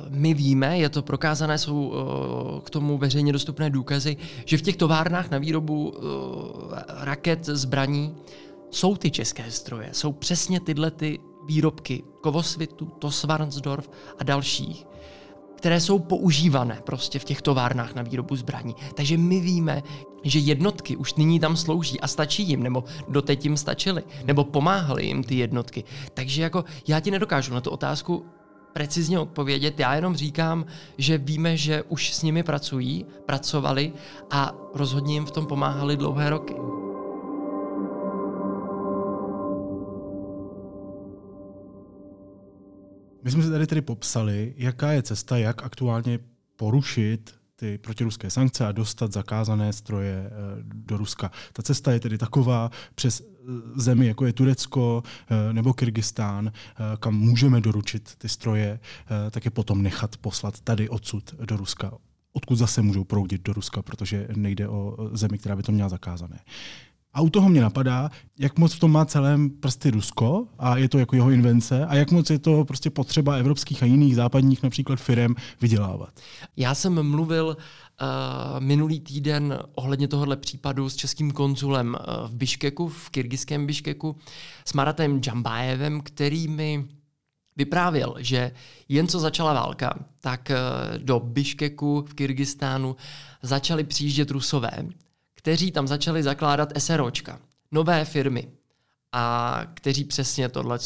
my 0.08 0.34
víme, 0.34 0.78
je 0.78 0.88
to 0.88 1.02
prokázané, 1.02 1.58
jsou 1.58 1.94
k 2.64 2.70
tomu 2.70 2.98
veřejně 2.98 3.32
dostupné 3.32 3.70
důkazy, 3.70 4.16
že 4.44 4.58
v 4.58 4.62
těch 4.62 4.76
továrnách 4.76 5.30
na 5.30 5.38
výrobu 5.38 5.94
raket, 6.88 7.46
zbraní 7.46 8.14
jsou 8.70 8.96
ty 8.96 9.10
české 9.10 9.50
stroje, 9.50 9.88
jsou 9.92 10.12
přesně 10.12 10.60
tyhle 10.60 10.90
ty 10.90 11.18
výrobky 11.48 12.02
Kovosvitu, 12.20 12.86
Tosvarnsdorf 12.86 13.90
a 14.18 14.24
dalších, 14.24 14.86
které 15.56 15.80
jsou 15.80 15.98
používané 15.98 16.80
prostě 16.84 17.18
v 17.18 17.24
těch 17.24 17.42
továrnách 17.42 17.94
na 17.94 18.02
výrobu 18.02 18.36
zbraní. 18.36 18.76
Takže 18.94 19.16
my 19.16 19.40
víme, 19.40 19.82
že 20.24 20.38
jednotky 20.38 20.96
už 20.96 21.14
nyní 21.14 21.40
tam 21.40 21.56
slouží 21.56 22.00
a 22.00 22.06
stačí 22.06 22.42
jim, 22.42 22.62
nebo 22.62 22.84
doteď 23.08 23.44
jim 23.44 23.56
stačily, 23.56 24.02
nebo 24.24 24.44
pomáhaly 24.44 25.06
jim 25.06 25.24
ty 25.24 25.34
jednotky. 25.34 25.84
Takže 26.14 26.42
jako 26.42 26.64
já 26.88 27.00
ti 27.00 27.10
nedokážu 27.10 27.54
na 27.54 27.60
tu 27.60 27.70
otázku 27.70 28.26
precizně 28.72 29.18
odpovědět, 29.18 29.80
já 29.80 29.94
jenom 29.94 30.16
říkám, 30.16 30.64
že 30.98 31.18
víme, 31.18 31.56
že 31.56 31.82
už 31.82 32.14
s 32.14 32.22
nimi 32.22 32.42
pracují, 32.42 33.06
pracovali 33.26 33.92
a 34.30 34.54
rozhodně 34.74 35.14
jim 35.14 35.26
v 35.26 35.30
tom 35.30 35.46
pomáhali 35.46 35.96
dlouhé 35.96 36.30
roky. 36.30 36.54
My 43.22 43.30
jsme 43.30 43.42
si 43.42 43.50
tady 43.50 43.66
tedy 43.66 43.80
popsali, 43.80 44.54
jaká 44.56 44.92
je 44.92 45.02
cesta, 45.02 45.38
jak 45.38 45.62
aktuálně 45.62 46.18
porušit 46.56 47.38
ty 47.56 47.78
protiruské 47.78 48.30
sankce 48.30 48.66
a 48.66 48.72
dostat 48.72 49.12
zakázané 49.12 49.72
stroje 49.72 50.26
eh, 50.26 50.30
do 50.62 50.96
Ruska. 50.96 51.30
Ta 51.52 51.62
cesta 51.62 51.92
je 51.92 52.00
tedy 52.00 52.18
taková 52.18 52.70
přes 52.94 53.20
eh, 53.20 53.24
zemi, 53.76 54.06
jako 54.06 54.26
je 54.26 54.32
Turecko 54.32 55.02
eh, 55.30 55.52
nebo 55.52 55.72
Kyrgyzstán, 55.72 56.52
kam 57.00 57.14
můžeme 57.14 57.60
doručit 57.60 58.14
ty 58.18 58.28
stroje, 58.28 58.80
tak 59.30 59.44
je 59.44 59.50
potom 59.50 59.82
nechat 59.82 60.16
poslat 60.16 60.60
tady 60.60 60.88
odsud 60.88 61.34
do 61.44 61.56
Ruska 61.56 61.92
odkud 62.32 62.56
zase 62.56 62.82
můžou 62.82 63.04
proudit 63.04 63.42
do 63.42 63.52
Ruska, 63.52 63.82
protože 63.82 64.28
nejde 64.36 64.68
o 64.68 64.96
zemi, 65.12 65.38
která 65.38 65.56
by 65.56 65.62
to 65.62 65.72
měla 65.72 65.88
zakázané. 65.88 66.38
A 67.14 67.20
u 67.20 67.30
toho 67.30 67.48
mě 67.48 67.60
napadá, 67.60 68.10
jak 68.38 68.58
moc 68.58 68.74
v 68.74 68.78
tom 68.78 68.92
má 68.92 69.04
celém 69.04 69.50
prsty 69.50 69.90
Rusko 69.90 70.46
a 70.58 70.76
je 70.76 70.88
to 70.88 70.98
jako 70.98 71.16
jeho 71.16 71.30
invence 71.30 71.86
a 71.86 71.94
jak 71.94 72.10
moc 72.10 72.30
je 72.30 72.38
to 72.38 72.64
prostě 72.64 72.90
potřeba 72.90 73.34
evropských 73.34 73.82
a 73.82 73.86
jiných 73.86 74.16
západních 74.16 74.62
například 74.62 74.98
firm 75.00 75.34
vydělávat. 75.60 76.20
Já 76.56 76.74
jsem 76.74 77.02
mluvil 77.02 77.46
uh, 77.46 78.06
minulý 78.60 79.00
týden 79.00 79.58
ohledně 79.74 80.08
tohohle 80.08 80.36
případu 80.36 80.90
s 80.90 80.96
českým 80.96 81.30
konzulem 81.30 81.96
uh, 82.00 82.28
v 82.28 82.34
Biškeku, 82.34 82.88
v 82.88 83.10
kyrgyzském 83.10 83.66
Biškeku, 83.66 84.16
s 84.64 84.72
Maratem 84.72 85.20
Džambájevem, 85.20 86.00
který 86.00 86.48
mi 86.48 86.84
vyprávěl, 87.56 88.14
že 88.18 88.52
jen 88.88 89.08
co 89.08 89.20
začala 89.20 89.52
válka, 89.52 89.98
tak 90.20 90.50
uh, 90.50 90.98
do 90.98 91.20
Biškeku 91.20 92.04
v 92.08 92.14
Kyrgyzstánu 92.14 92.96
začali 93.42 93.84
přijíždět 93.84 94.30
Rusové 94.30 94.70
kteří 95.48 95.72
tam 95.72 95.88
začali 95.88 96.22
zakládat 96.22 96.72
SROčka, 96.78 97.40
nové 97.72 98.04
firmy, 98.04 98.48
a 99.12 99.60
kteří 99.74 100.04
přesně 100.04 100.48
tohle 100.48 100.78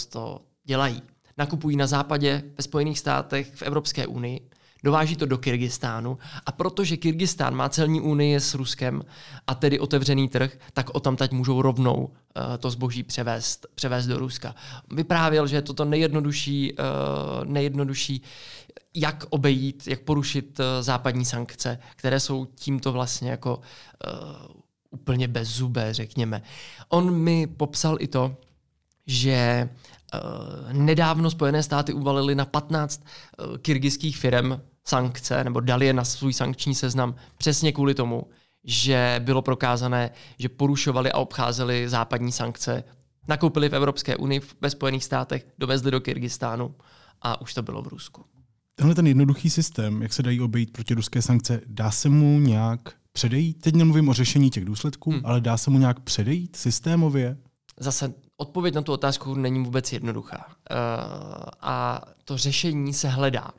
dělají. 0.64 1.03
Nakupují 1.38 1.77
na 1.77 1.87
západě, 1.87 2.42
ve 2.59 2.62
Spojených 2.62 2.98
státech, 2.98 3.55
v 3.55 3.62
Evropské 3.62 4.07
unii, 4.07 4.51
dováží 4.83 5.16
to 5.16 5.27
do 5.27 5.38
Kyrgyzstánu 5.38 6.18
a 6.47 6.53
protože 6.53 6.97
Kyrgyzstán 6.97 7.55
má 7.55 7.68
celní 7.68 8.01
unii 8.01 8.37
s 8.37 8.55
Ruskem 8.55 9.03
a 9.47 9.55
tedy 9.55 9.79
otevřený 9.79 10.29
trh, 10.29 10.57
tak 10.73 10.90
o 10.95 11.01
tam 11.01 11.16
teď 11.16 11.33
můžou 11.33 11.62
rovnou 11.62 11.97
uh, 11.97 12.11
to 12.59 12.71
zboží 12.71 13.03
převést, 13.03 13.66
převést 13.75 14.07
do 14.07 14.18
Ruska. 14.18 14.55
Vyprávěl, 14.90 15.47
že 15.47 15.57
je 15.57 15.62
to 15.62 15.73
to 15.73 15.85
nejjednodušší, 15.85 16.73
uh, 16.73 17.45
nejjednodušší 17.45 18.23
jak 18.95 19.25
obejít, 19.31 19.87
jak 19.87 20.01
porušit 20.01 20.61
uh, 20.61 20.64
západní 20.81 21.25
sankce, 21.25 21.79
které 21.97 22.21
jsou 22.21 22.45
tímto 22.45 22.92
vlastně 22.92 23.31
jako 23.31 23.57
uh, 23.57 23.62
úplně 24.90 25.29
bezzubé, 25.29 25.95
řekněme. 25.95 26.42
On 26.88 27.14
mi 27.14 27.47
popsal 27.47 27.97
i 28.01 28.07
to, 28.07 28.37
že 29.07 29.68
nedávno 30.73 31.31
Spojené 31.31 31.62
státy 31.62 31.92
uvalili 31.92 32.35
na 32.35 32.45
15 32.45 33.05
uh, 33.05 33.57
kyrgyzských 33.57 34.16
firm 34.16 34.61
sankce, 34.85 35.45
nebo 35.45 35.61
dali 35.61 35.87
je 35.87 35.92
na 35.92 36.05
svůj 36.05 36.33
sankční 36.33 36.75
seznam 36.75 37.14
přesně 37.38 37.73
kvůli 37.73 37.95
tomu, 37.95 38.27
že 38.64 39.21
bylo 39.25 39.42
prokázané, 39.42 40.11
že 40.38 40.49
porušovali 40.49 41.12
a 41.12 41.18
obcházeli 41.18 41.88
západní 41.88 42.33
sankce, 42.33 42.85
nakoupili 43.29 43.68
v 43.68 43.75
Evropské 43.75 44.16
unii, 44.16 44.40
ve 44.61 44.71
Spojených 44.71 45.05
státech, 45.05 45.47
dovezli 45.59 45.90
do 45.90 46.01
Kyrgyzstánu 46.01 46.75
a 47.23 47.40
už 47.40 47.55
to 47.55 47.62
bylo 47.62 47.83
v 47.83 47.87
Rusku. 47.87 48.25
Tenhle 48.75 48.95
ten 48.95 49.07
jednoduchý 49.07 49.51
systém, 49.51 50.03
jak 50.03 50.12
se 50.12 50.23
dají 50.23 50.40
obejít 50.40 50.73
proti 50.73 50.95
ruské 50.95 51.23
sankce, 51.23 51.61
dá 51.66 51.90
se 51.90 52.09
mu 52.09 52.40
nějak 52.40 52.81
předejít? 53.12 53.61
Teď 53.61 53.75
nemluvím 53.75 54.09
o 54.09 54.12
řešení 54.12 54.51
těch 54.51 54.64
důsledků, 54.64 55.11
hmm. 55.11 55.21
ale 55.25 55.40
dá 55.40 55.57
se 55.57 55.71
mu 55.71 55.79
nějak 55.79 56.01
předejít 56.01 56.57
systémově? 56.57 57.37
Zase 57.81 58.14
odpověď 58.37 58.75
na 58.75 58.83
tu 58.83 58.92
otázku 58.92 59.35
není 59.35 59.64
vůbec 59.64 59.92
jednoduchá. 59.92 60.47
Uh, 60.47 60.57
a 61.61 62.01
to 62.25 62.38
řešení 62.38 62.95
se 62.95 63.09
hledá. 63.09 63.51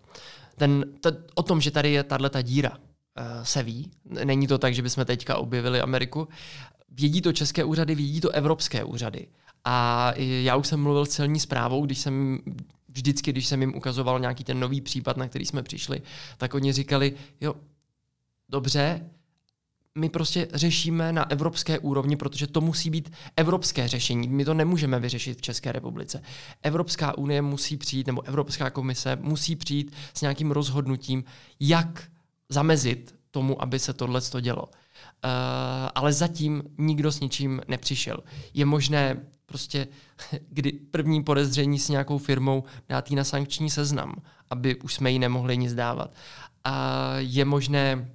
Ten, 0.55 0.85
to, 1.01 1.11
o 1.35 1.43
tom, 1.43 1.61
že 1.61 1.71
tady 1.71 1.91
je 1.91 2.03
tahle 2.03 2.29
díra, 2.43 2.71
uh, 2.71 3.43
se 3.43 3.63
ví. 3.63 3.91
Není 4.25 4.47
to 4.47 4.57
tak, 4.57 4.73
že 4.73 4.81
bychom 4.81 5.05
teďka 5.05 5.37
objevili 5.37 5.81
Ameriku. 5.81 6.27
Vědí 6.89 7.21
to 7.21 7.33
české 7.33 7.63
úřady, 7.63 7.95
vědí 7.95 8.21
to 8.21 8.29
evropské 8.29 8.83
úřady. 8.83 9.27
A 9.65 10.11
já 10.17 10.55
už 10.55 10.67
jsem 10.67 10.81
mluvil 10.81 11.05
s 11.05 11.09
celní 11.09 11.39
zprávou, 11.39 11.85
když 11.85 11.97
jsem 11.97 12.39
vždycky, 12.89 13.31
když 13.31 13.47
jsem 13.47 13.61
jim 13.61 13.75
ukazoval 13.75 14.19
nějaký 14.19 14.43
ten 14.43 14.59
nový 14.59 14.81
případ, 14.81 15.17
na 15.17 15.27
který 15.27 15.45
jsme 15.45 15.63
přišli, 15.63 16.01
tak 16.37 16.53
oni 16.53 16.73
říkali, 16.73 17.13
jo, 17.41 17.55
dobře, 18.49 19.09
my 19.97 20.09
prostě 20.09 20.47
řešíme 20.53 21.13
na 21.13 21.31
evropské 21.31 21.79
úrovni, 21.79 22.15
protože 22.15 22.47
to 22.47 22.61
musí 22.61 22.89
být 22.89 23.11
evropské 23.37 23.87
řešení. 23.87 24.27
My 24.27 24.45
to 24.45 24.53
nemůžeme 24.53 24.99
vyřešit 24.99 25.37
v 25.37 25.41
České 25.41 25.71
republice. 25.71 26.21
Evropská 26.61 27.17
unie 27.17 27.41
musí 27.41 27.77
přijít, 27.77 28.07
nebo 28.07 28.21
Evropská 28.21 28.69
komise 28.69 29.17
musí 29.21 29.55
přijít 29.55 29.93
s 30.13 30.21
nějakým 30.21 30.51
rozhodnutím, 30.51 31.23
jak 31.59 32.03
zamezit 32.49 33.15
tomu, 33.31 33.61
aby 33.61 33.79
se 33.79 33.93
tohle 33.93 34.21
dělo. 34.41 34.63
Uh, 34.63 34.69
ale 35.95 36.13
zatím 36.13 36.63
nikdo 36.77 37.11
s 37.11 37.19
ničím 37.19 37.61
nepřišel. 37.67 38.17
Je 38.53 38.65
možné 38.65 39.25
prostě, 39.45 39.87
kdy 40.49 40.71
první 40.71 41.23
podezření 41.23 41.79
s 41.79 41.89
nějakou 41.89 42.17
firmou 42.17 42.63
dát 42.89 43.09
jí 43.09 43.15
na 43.15 43.23
sankční 43.23 43.69
seznam, 43.69 44.15
aby 44.49 44.75
už 44.75 44.93
jsme 44.93 45.11
jí 45.11 45.19
nemohli 45.19 45.57
nic 45.57 45.73
dávat. 45.73 46.13
A 46.63 47.05
je 47.17 47.45
možné 47.45 48.09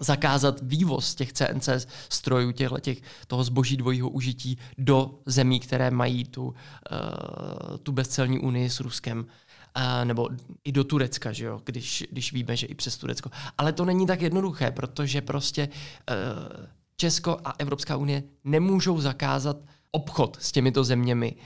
zakázat 0.00 0.58
vývoz 0.62 1.14
těch 1.14 1.32
CNC 1.32 1.68
strojů, 2.08 2.52
těchto, 2.52 2.78
těch, 2.78 2.98
toho 3.26 3.44
zboží 3.44 3.76
dvojího 3.76 4.08
užití 4.08 4.58
do 4.78 5.18
zemí, 5.26 5.60
které 5.60 5.90
mají 5.90 6.24
tu, 6.24 6.44
uh, 6.46 6.54
tu 7.82 7.92
bezcelní 7.92 8.38
unii 8.38 8.70
s 8.70 8.80
Ruskem. 8.80 9.18
Uh, 9.18 10.04
nebo 10.04 10.28
i 10.64 10.72
do 10.72 10.84
Turecka, 10.84 11.32
že 11.32 11.44
jo? 11.44 11.60
Když, 11.64 12.04
když 12.10 12.32
víme, 12.32 12.56
že 12.56 12.66
i 12.66 12.74
přes 12.74 12.96
Turecko. 12.96 13.30
Ale 13.58 13.72
to 13.72 13.84
není 13.84 14.06
tak 14.06 14.20
jednoduché, 14.20 14.70
protože 14.70 15.20
prostě 15.20 15.68
uh, 15.68 16.66
Česko 16.96 17.38
a 17.44 17.54
Evropská 17.58 17.96
unie 17.96 18.22
nemůžou 18.44 19.00
zakázat 19.00 19.56
obchod 19.90 20.36
s 20.40 20.52
těmito 20.52 20.84
zeměmi 20.84 21.36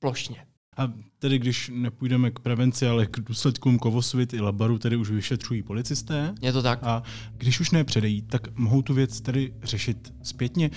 plošně. 0.00 0.46
A 0.76 0.92
tedy 1.18 1.38
když 1.38 1.70
nepůjdeme 1.74 2.30
k 2.30 2.38
prevenci, 2.38 2.86
ale 2.86 3.06
k 3.06 3.20
důsledkům 3.20 3.78
Kovosvit 3.78 4.34
i 4.34 4.40
Labaru, 4.40 4.78
tedy 4.78 4.96
už 4.96 5.10
vyšetřují 5.10 5.62
policisté. 5.62 6.34
Je 6.42 6.52
to 6.52 6.62
tak. 6.62 6.78
A 6.82 7.02
když 7.36 7.60
už 7.60 7.70
ne 7.70 7.84
předejí, 7.84 8.22
tak 8.22 8.58
mohou 8.58 8.82
tu 8.82 8.94
věc 8.94 9.20
tedy 9.20 9.54
řešit 9.62 10.14
zpětně. 10.22 10.70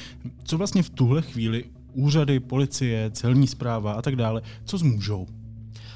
Co 0.43 0.57
vlastně 0.57 0.83
v 0.83 0.89
tuhle 0.89 1.21
chvíli 1.21 1.65
úřady, 1.93 2.39
policie, 2.39 3.11
celní 3.11 3.47
zpráva 3.47 3.93
a 3.93 4.01
tak 4.01 4.15
dále, 4.15 4.41
co 4.65 4.77
zmůžou? 4.77 5.27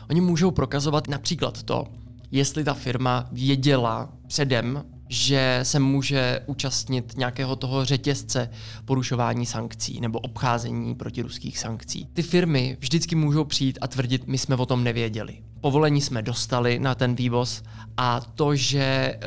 Oni 0.09 0.21
můžou 0.21 0.51
prokazovat 0.51 1.07
například 1.07 1.63
to, 1.63 1.87
jestli 2.31 2.63
ta 2.63 2.73
firma 2.73 3.29
věděla 3.31 4.13
předem, 4.27 4.83
že 5.09 5.59
se 5.63 5.79
může 5.79 6.39
účastnit 6.45 7.13
nějakého 7.17 7.55
toho 7.55 7.85
řetězce 7.85 8.49
porušování 8.85 9.45
sankcí 9.45 10.01
nebo 10.01 10.19
obcházení 10.19 10.95
protiruských 10.95 11.59
sankcí. 11.59 12.07
Ty 12.13 12.21
firmy 12.21 12.77
vždycky 12.79 13.15
můžou 13.15 13.43
přijít 13.43 13.77
a 13.81 13.87
tvrdit, 13.87 14.27
my 14.27 14.37
jsme 14.37 14.55
o 14.55 14.65
tom 14.65 14.83
nevěděli. 14.83 15.37
Povolení 15.61 16.01
jsme 16.01 16.21
dostali 16.21 16.79
na 16.79 16.95
ten 16.95 17.15
vývoz 17.15 17.63
a 17.97 18.19
to, 18.21 18.55
že, 18.55 18.79
eh, 18.79 19.19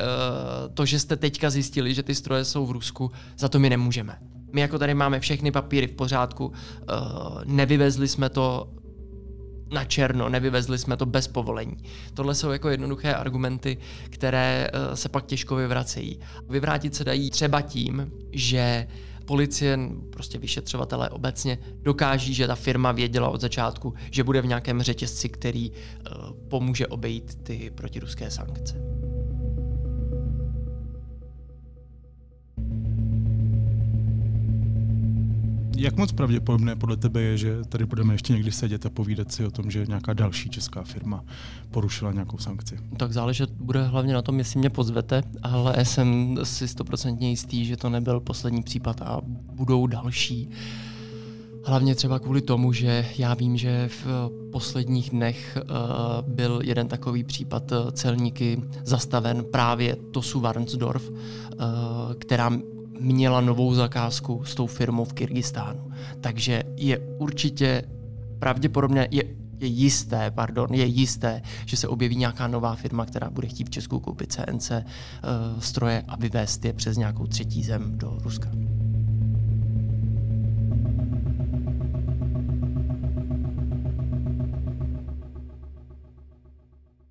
to, 0.73 0.85
že 0.85 0.99
jste 0.99 1.15
teďka 1.15 1.49
zjistili, 1.49 1.93
že 1.93 2.03
ty 2.03 2.15
stroje 2.15 2.45
jsou 2.45 2.65
v 2.65 2.71
Rusku, 2.71 3.11
za 3.37 3.49
to 3.49 3.59
my 3.59 3.69
nemůžeme. 3.69 4.17
My 4.53 4.61
jako 4.61 4.79
tady 4.79 4.93
máme 4.93 5.19
všechny 5.19 5.51
papíry 5.51 5.87
v 5.87 5.93
pořádku, 5.93 6.51
eh, 6.53 6.83
nevyvezli 7.45 8.07
jsme 8.07 8.29
to 8.29 8.69
na 9.71 9.85
černo, 9.85 10.29
nevyvezli 10.29 10.77
jsme 10.77 10.97
to 10.97 11.05
bez 11.05 11.27
povolení. 11.27 11.77
Tohle 12.13 12.35
jsou 12.35 12.51
jako 12.51 12.69
jednoduché 12.69 13.13
argumenty, 13.13 13.77
které 14.09 14.69
uh, 14.73 14.93
se 14.93 15.09
pak 15.09 15.25
těžko 15.25 15.55
vyvracejí. 15.55 16.19
Vyvrátit 16.49 16.95
se 16.95 17.03
dají 17.03 17.29
třeba 17.29 17.61
tím, 17.61 18.11
že 18.31 18.87
policie, 19.25 19.79
prostě 20.09 20.37
vyšetřovatelé 20.37 21.09
obecně 21.09 21.57
dokáží, 21.81 22.33
že 22.33 22.47
ta 22.47 22.55
firma 22.55 22.91
věděla 22.91 23.29
od 23.29 23.41
začátku, 23.41 23.93
že 24.11 24.23
bude 24.23 24.41
v 24.41 24.45
nějakém 24.45 24.81
řetězci, 24.81 25.29
který 25.29 25.71
uh, 25.71 26.31
pomůže 26.47 26.87
obejít 26.87 27.43
ty 27.43 27.71
protiruské 27.75 28.31
sankce. 28.31 28.75
Jak 35.81 35.97
moc 35.97 36.11
pravděpodobné 36.11 36.75
podle 36.75 36.97
tebe 36.97 37.21
je, 37.21 37.37
že 37.37 37.63
tady 37.69 37.85
budeme 37.85 38.13
ještě 38.13 38.33
někdy 38.33 38.51
sedět 38.51 38.85
a 38.85 38.89
povídat 38.89 39.31
si 39.31 39.45
o 39.45 39.51
tom, 39.51 39.71
že 39.71 39.85
nějaká 39.87 40.13
další 40.13 40.49
česká 40.49 40.83
firma 40.83 41.23
porušila 41.71 42.11
nějakou 42.11 42.37
sankci? 42.37 42.79
Tak 42.97 43.13
záležet 43.13 43.51
bude 43.51 43.83
hlavně 43.83 44.13
na 44.13 44.21
tom, 44.21 44.37
jestli 44.37 44.59
mě 44.59 44.69
pozvete, 44.69 45.23
ale 45.43 45.85
jsem 45.85 46.37
si 46.43 46.67
stoprocentně 46.67 47.29
jistý, 47.29 47.65
že 47.65 47.77
to 47.77 47.89
nebyl 47.89 48.19
poslední 48.19 48.63
případ 48.63 49.01
a 49.01 49.21
budou 49.53 49.87
další. 49.87 50.49
Hlavně 51.65 51.95
třeba 51.95 52.19
kvůli 52.19 52.41
tomu, 52.41 52.73
že 52.73 53.05
já 53.17 53.33
vím, 53.33 53.57
že 53.57 53.89
v 54.03 54.29
posledních 54.51 55.09
dnech 55.09 55.57
uh, 55.57 56.33
byl 56.33 56.59
jeden 56.63 56.87
takový 56.87 57.23
případ 57.23 57.71
uh, 57.71 57.91
celníky 57.91 58.61
zastaven 58.85 59.43
právě 59.51 59.95
Tosu 59.95 60.39
Varnsdorf, 60.39 61.09
uh, 61.09 61.17
která 62.19 62.51
měla 63.01 63.41
novou 63.41 63.73
zakázku 63.73 64.43
s 64.45 64.55
tou 64.55 64.67
firmou 64.67 65.05
v 65.05 65.13
Kyrgyzstánu. 65.13 65.91
Takže 66.21 66.63
je 66.77 66.99
určitě 66.99 67.83
pravděpodobně, 68.39 69.07
je, 69.11 69.23
je 69.59 69.67
jisté, 69.67 70.31
pardon, 70.31 70.67
je 70.73 70.85
jisté, 70.85 71.41
že 71.65 71.77
se 71.77 71.87
objeví 71.87 72.15
nějaká 72.15 72.47
nová 72.47 72.75
firma, 72.75 73.05
která 73.05 73.29
bude 73.29 73.47
chtít 73.47 73.67
v 73.67 73.69
Česku 73.69 73.99
koupit 73.99 74.33
CNC 74.33 74.71
uh, 74.71 74.77
eh, 74.77 74.83
stroje 75.59 76.03
a 76.07 76.15
vyvést 76.15 76.65
je 76.65 76.73
přes 76.73 76.97
nějakou 76.97 77.27
třetí 77.27 77.63
zem 77.63 77.97
do 77.97 78.17
Ruska. 78.21 78.49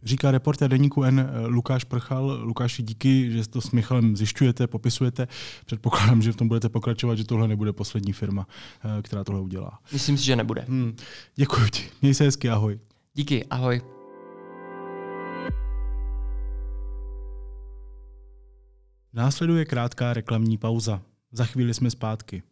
Říká 0.02 0.30
reportér 0.30 0.70
deníku 0.70 1.02
N 1.02 1.20
eh, 1.20 1.46
Lukáš 1.46 1.84
Prchal. 1.84 2.38
Lukáši, 2.42 2.82
díky, 2.82 3.30
že 3.30 3.48
to 3.48 3.60
s 3.60 3.70
Michalem 3.70 4.16
zjišťujete, 4.16 4.66
popisujete. 4.66 5.28
Předpokládám, 5.66 6.22
že 6.22 6.32
v 6.32 6.36
tom 6.36 6.48
budete 6.48 6.68
pokračovat, 6.68 7.14
že 7.14 7.24
tohle 7.24 7.48
nebude 7.48 7.72
poslední 7.72 8.12
firma, 8.12 8.46
eh, 8.84 9.02
která 9.02 9.24
tohle 9.24 9.40
udělá. 9.40 9.78
Myslím 9.92 10.18
si, 10.18 10.24
že 10.24 10.36
nebude. 10.36 10.64
Hmm. 10.68 10.96
Děkuji 11.36 11.70
ti. 11.70 11.82
Měj 12.02 12.14
se 12.14 12.24
hezky, 12.24 12.50
ahoj. 12.50 12.80
Díky, 13.14 13.44
ahoj. 13.44 13.80
Následuje 19.12 19.64
krátká 19.64 20.12
reklamní 20.12 20.58
pauza. 20.58 21.02
Za 21.32 21.44
chvíli 21.44 21.74
jsme 21.74 21.90
zpátky. 21.90 22.42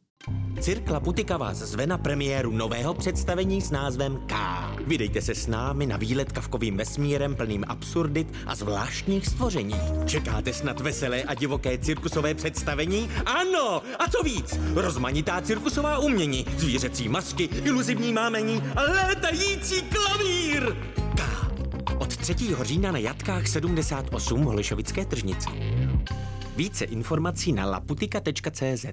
Cirkla 0.61 1.01
Putika 1.01 1.37
vás 1.37 1.57
zve 1.57 1.87
na 1.87 1.99
premiéru 1.99 2.53
nového 2.53 2.95
představení 2.95 3.61
s 3.61 3.71
názvem 3.71 4.19
K. 4.27 4.35
Vydejte 4.87 5.23
se 5.23 5.35
s 5.35 5.47
námi 5.47 5.87
na 5.87 5.97
výlet 5.97 6.33
kavkovým 6.33 6.77
vesmírem 6.77 7.35
plným 7.35 7.65
absurdit 7.69 8.33
a 8.47 8.55
zvláštních 8.55 9.27
stvoření. 9.27 9.75
Čekáte 10.07 10.53
snad 10.53 10.81
veselé 10.81 11.23
a 11.23 11.35
divoké 11.35 11.79
cirkusové 11.79 12.35
představení? 12.35 13.11
Ano! 13.27 13.83
A 13.99 14.11
co 14.11 14.23
víc? 14.23 14.59
Rozmanitá 14.75 15.41
cirkusová 15.41 15.99
umění, 15.99 16.47
zvířecí 16.57 17.09
masky, 17.09 17.45
iluzivní 17.45 18.13
mámení 18.13 18.63
a 18.77 18.83
létající 18.83 19.83
klavír! 19.83 20.77
K. 21.17 21.23
Od 21.99 22.17
3. 22.17 22.35
října 22.63 22.93
na 22.93 22.99
Jatkách 22.99 23.47
78 23.47 24.43
Holešovické 24.43 25.05
tržnici. 25.05 25.49
Více 26.57 26.85
informací 26.85 27.53
na 27.53 27.67
laputika.cz 27.67 28.87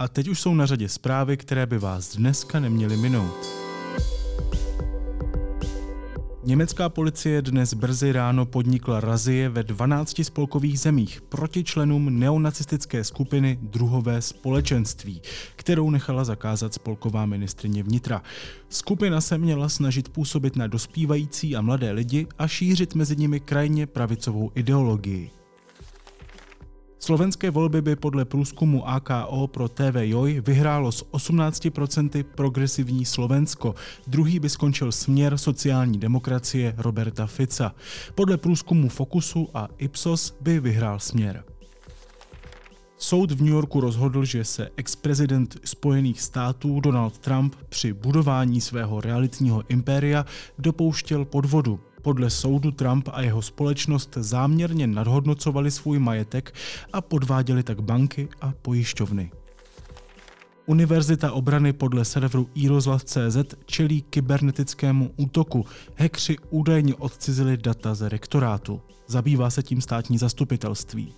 A 0.00 0.08
teď 0.08 0.28
už 0.28 0.40
jsou 0.40 0.54
na 0.54 0.66
řadě 0.66 0.88
zprávy, 0.88 1.36
které 1.36 1.66
by 1.66 1.78
vás 1.78 2.16
dneska 2.16 2.60
neměly 2.60 2.96
minout. 2.96 3.46
Německá 6.44 6.88
policie 6.88 7.42
dnes 7.42 7.74
brzy 7.74 8.12
ráno 8.12 8.46
podnikla 8.46 9.00
razie 9.00 9.48
ve 9.48 9.62
12 9.62 10.24
spolkových 10.24 10.80
zemích 10.80 11.20
proti 11.20 11.64
členům 11.64 12.18
neonacistické 12.18 13.04
skupiny 13.04 13.58
Druhové 13.62 14.22
společenství, 14.22 15.22
kterou 15.56 15.90
nechala 15.90 16.24
zakázat 16.24 16.74
spolková 16.74 17.26
ministrině 17.26 17.82
vnitra. 17.82 18.22
Skupina 18.68 19.20
se 19.20 19.38
měla 19.38 19.68
snažit 19.68 20.08
působit 20.08 20.56
na 20.56 20.66
dospívající 20.66 21.56
a 21.56 21.60
mladé 21.60 21.92
lidi 21.92 22.26
a 22.38 22.48
šířit 22.48 22.94
mezi 22.94 23.16
nimi 23.16 23.40
krajně 23.40 23.86
pravicovou 23.86 24.50
ideologii. 24.54 25.39
Slovenské 27.02 27.50
volby 27.50 27.82
by 27.82 27.96
podle 27.96 28.24
průzkumu 28.24 28.88
AKO 28.88 29.46
pro 29.46 29.68
TV 29.68 29.94
Joj 30.00 30.42
vyhrálo 30.46 30.92
s 30.92 31.04
18% 31.12 32.24
progresivní 32.24 33.04
Slovensko. 33.04 33.74
Druhý 34.06 34.38
by 34.38 34.48
skončil 34.48 34.92
směr 34.92 35.38
sociální 35.38 35.98
demokracie 35.98 36.74
Roberta 36.78 37.26
Fica. 37.26 37.74
Podle 38.14 38.36
průzkumu 38.36 38.88
Fokusu 38.88 39.48
a 39.54 39.68
Ipsos 39.78 40.36
by 40.40 40.60
vyhrál 40.60 40.98
směr. 40.98 41.44
Soud 42.98 43.30
v 43.30 43.42
New 43.42 43.52
Yorku 43.52 43.80
rozhodl, 43.80 44.24
že 44.24 44.44
se 44.44 44.70
ex-prezident 44.76 45.56
Spojených 45.64 46.20
států 46.20 46.80
Donald 46.80 47.18
Trump 47.18 47.54
při 47.68 47.92
budování 47.92 48.60
svého 48.60 49.00
realitního 49.00 49.64
impéria 49.68 50.26
dopouštěl 50.58 51.24
podvodu. 51.24 51.80
Podle 52.02 52.30
soudu 52.30 52.70
Trump 52.70 53.08
a 53.12 53.22
jeho 53.22 53.42
společnost 53.42 54.16
záměrně 54.20 54.86
nadhodnocovali 54.86 55.70
svůj 55.70 55.98
majetek 55.98 56.54
a 56.92 57.00
podváděli 57.00 57.62
tak 57.62 57.80
banky 57.80 58.28
a 58.40 58.52
pojišťovny. 58.62 59.30
Univerzita 60.66 61.32
obrany 61.32 61.72
podle 61.72 62.04
serveru 62.04 62.48
iRozhlas.cz 62.54 63.54
čelí 63.66 64.02
kybernetickému 64.02 65.10
útoku. 65.16 65.66
Hekři 65.94 66.36
údajně 66.50 66.94
odcizili 66.94 67.56
data 67.56 67.94
ze 67.94 68.08
rektorátu. 68.08 68.80
Zabývá 69.06 69.50
se 69.50 69.62
tím 69.62 69.80
státní 69.80 70.18
zastupitelství. 70.18 71.14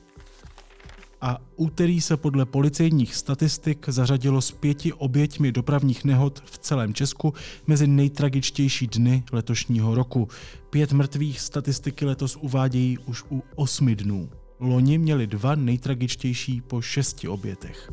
A 1.21 1.39
úterý 1.57 2.01
se 2.01 2.17
podle 2.17 2.45
policejních 2.45 3.15
statistik 3.15 3.89
zařadilo 3.89 4.41
s 4.41 4.51
pěti 4.51 4.93
oběťmi 4.93 5.53
dopravních 5.53 6.05
nehod 6.05 6.43
v 6.45 6.59
celém 6.59 6.95
Česku 6.95 7.35
mezi 7.67 7.87
nejtragičtější 7.87 8.87
dny 8.87 9.25
letošního 9.33 9.95
roku. 9.95 10.29
Pět 10.73 10.93
mrtvých 10.93 11.41
statistiky 11.41 12.05
letos 12.05 12.37
uvádějí 12.37 12.99
už 12.99 13.25
u 13.31 13.43
osmi 13.55 13.97
dnů. 13.97 14.31
Loni 14.61 14.99
měli 14.99 15.27
dva 15.27 15.55
nejtragičtější 15.55 16.61
po 16.61 16.83
šesti 16.83 17.29
obětech. 17.29 17.93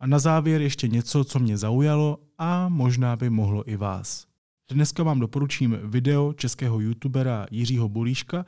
A 0.00 0.06
na 0.06 0.18
závěr 0.18 0.62
ještě 0.62 0.88
něco, 0.88 1.24
co 1.24 1.38
mě 1.38 1.58
zaujalo 1.58 2.18
a 2.38 2.68
možná 2.68 3.16
by 3.16 3.30
mohlo 3.30 3.70
i 3.70 3.76
vás. 3.76 4.26
Dneska 4.70 5.02
vám 5.02 5.20
doporučím 5.20 5.78
video 5.84 6.32
českého 6.32 6.80
youtubera 6.80 7.46
Jiřího 7.50 7.88
Bulíška, 7.88 8.44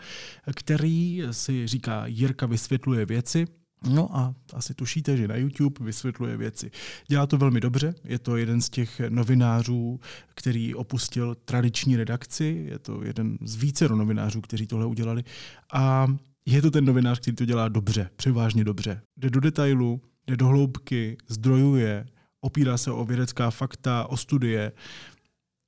který 0.57 1.23
si 1.31 1.67
říká 1.67 2.07
Jirka 2.07 2.47
vysvětluje 2.47 3.07
věci. 3.07 3.47
No 3.89 4.17
a 4.17 4.35
asi 4.55 4.75
tušíte, 4.75 5.17
že 5.17 5.29
na 5.29 5.37
YouTube 5.37 5.85
vysvětluje 5.85 6.37
věci. 6.37 6.71
Dělá 7.09 7.27
to 7.27 7.39
velmi 7.39 7.61
dobře, 7.61 7.95
je 8.05 8.19
to 8.19 8.37
jeden 8.37 8.61
z 8.61 8.71
těch 8.71 9.01
novinářů, 9.09 10.01
který 10.35 10.75
opustil 10.75 11.35
tradiční 11.35 11.97
redakci, 11.97 12.67
je 12.71 12.79
to 12.79 13.05
jeden 13.05 13.39
z 13.41 13.57
více 13.57 13.89
novinářů, 13.89 14.41
kteří 14.41 14.67
tohle 14.67 14.87
udělali 14.87 15.25
a 15.73 16.07
je 16.47 16.63
to 16.63 16.71
ten 16.71 16.85
novinář, 16.85 17.21
který 17.21 17.37
to 17.37 17.45
dělá 17.45 17.69
dobře, 17.69 18.11
převážně 18.17 18.65
dobře. 18.65 19.03
Jde 19.17 19.31
do 19.31 19.41
detailu, 19.41 20.01
jde 20.27 20.37
do 20.37 20.47
hloubky, 20.47 21.17
zdrojuje, 21.29 22.07
opírá 22.41 22.79
se 22.79 22.91
o 22.91 23.05
vědecká 23.05 23.51
fakta, 23.51 24.07
o 24.07 24.17
studie. 24.17 24.73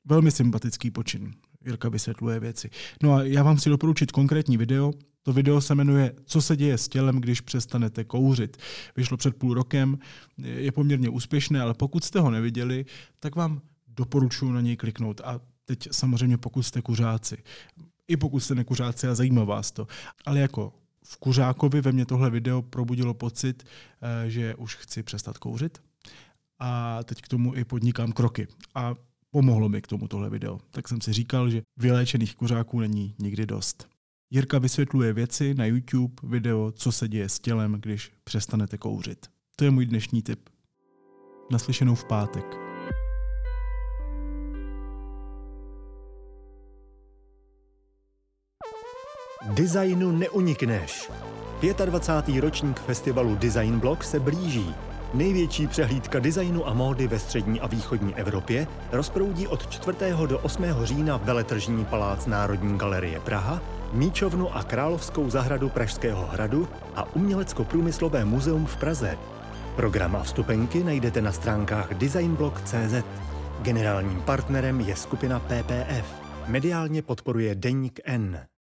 Velmi 0.05 0.31
sympatický 0.31 0.90
počin. 0.90 1.35
Jirka 1.64 1.88
vysvětluje 1.88 2.40
věci. 2.40 2.70
No 3.03 3.14
a 3.14 3.22
já 3.22 3.42
vám 3.42 3.57
chci 3.57 3.70
doporučit 3.70 4.12
konkrétní 4.12 4.57
video. 4.57 4.92
To 5.22 5.33
video 5.33 5.61
se 5.61 5.74
jmenuje 5.74 6.12
Co 6.24 6.42
se 6.42 6.57
děje 6.57 6.79
s 6.79 6.88
tělem, 6.88 7.20
když 7.20 7.40
přestanete 7.40 8.05
kouřit. 8.05 8.57
Vyšlo 8.96 9.16
před 9.16 9.37
půl 9.37 9.55
rokem, 9.55 9.98
je 10.38 10.72
poměrně 10.72 11.09
úspěšné, 11.09 11.61
ale 11.61 11.74
pokud 11.74 12.05
jste 12.05 12.20
ho 12.20 12.31
neviděli, 12.31 12.85
tak 13.20 13.37
vám 13.37 13.61
doporučuji 13.88 14.53
na 14.53 14.61
něj 14.61 14.77
kliknout. 14.77 15.20
A 15.24 15.40
teď 15.64 15.88
samozřejmě 15.92 16.38
pokud 16.38 16.62
jste 16.62 16.83
kuřáci. 16.83 17.37
I 18.09 18.16
pokud 18.16 18.40
jste 18.40 18.55
nekuřáci 18.55 19.09
a 19.09 19.14
zajímá 19.14 19.44
vás 19.44 19.72
to. 19.72 19.87
Ale 20.27 20.40
jako 20.40 20.72
v 21.05 21.16
kuřákovi 21.16 21.81
ve 21.81 21.92
mně 21.92 22.07
tohle 22.07 22.31
video 22.31 22.62
probudilo 22.62 23.14
pocit, 23.14 23.64
eh, 24.03 24.31
že 24.31 24.55
už 24.55 24.77
chci 24.77 25.03
přestat 25.03 25.38
kouřit. 25.38 25.83
A 26.59 26.98
teď 27.05 27.22
k 27.22 27.29
tomu 27.29 27.55
i 27.55 27.64
podnikám 27.64 28.12
kroky. 28.12 28.48
A 28.74 28.94
pomohlo 29.35 29.68
mi 29.68 29.83
k 29.83 29.87
tomu 29.87 30.09
tohle 30.09 30.31
video. 30.31 30.61
Tak 30.70 30.88
jsem 30.88 31.01
si 31.01 31.12
říkal, 31.12 31.51
že 31.51 31.62
vyléčených 31.77 32.37
kuřáků 32.37 32.81
není 32.81 33.14
nikdy 33.18 33.47
dost. 33.47 33.88
Jirka 34.31 34.59
vysvětluje 34.59 35.12
věci 35.12 35.55
na 35.55 35.66
YouTube, 35.66 36.14
video, 36.23 36.73
co 36.73 36.92
se 36.92 37.09
děje 37.09 37.29
s 37.29 37.38
tělem, 37.38 37.77
když 37.81 38.12
přestanete 38.25 38.79
kouřit. 38.79 39.27
To 39.57 39.64
je 39.64 39.70
můj 39.70 39.87
dnešní 39.87 40.23
tip. 40.23 40.49
Naslyšenou 41.51 41.94
v 41.94 42.05
pátek. 42.05 42.44
Designu 49.55 50.18
neunikneš. 50.18 51.11
25. 51.85 52.40
ročník 52.40 52.81
festivalu 52.81 53.35
Design 53.37 53.81
Block 53.81 54.05
se 54.05 54.20
blíží. 54.20 54.75
Největší 55.14 55.66
přehlídka 55.66 56.18
designu 56.18 56.68
a 56.68 56.74
módy 56.74 57.07
ve 57.07 57.18
střední 57.18 57.61
a 57.61 57.66
východní 57.66 58.14
Evropě 58.14 58.66
rozproudí 58.92 59.46
od 59.46 59.70
4. 59.70 59.96
do 60.27 60.38
8. 60.38 60.64
října 60.83 61.16
veletržní 61.16 61.85
palác 61.85 62.27
Národní 62.27 62.79
galerie 62.79 63.20
Praha, 63.20 63.62
Míčovnu 63.92 64.57
a 64.57 64.62
Královskou 64.62 65.31
zahradu 65.31 65.68
Pražského 65.68 66.27
hradu 66.27 66.68
a 66.94 67.16
Umělecko-průmyslové 67.16 68.24
muzeum 68.24 68.66
v 68.66 68.77
Praze. 68.77 69.18
Program 69.77 70.16
a 70.16 70.22
vstupenky 70.22 70.85
najdete 70.85 71.22
na 71.22 71.33
stránkách 71.33 71.94
designblog.cz. 71.94 73.05
Generálním 73.62 74.22
partnerem 74.22 74.81
je 74.81 74.96
skupina 74.96 75.40
PPF. 75.40 76.07
Mediálně 76.46 77.03
podporuje 77.03 77.55
Deník 77.55 78.00
N. 78.05 78.46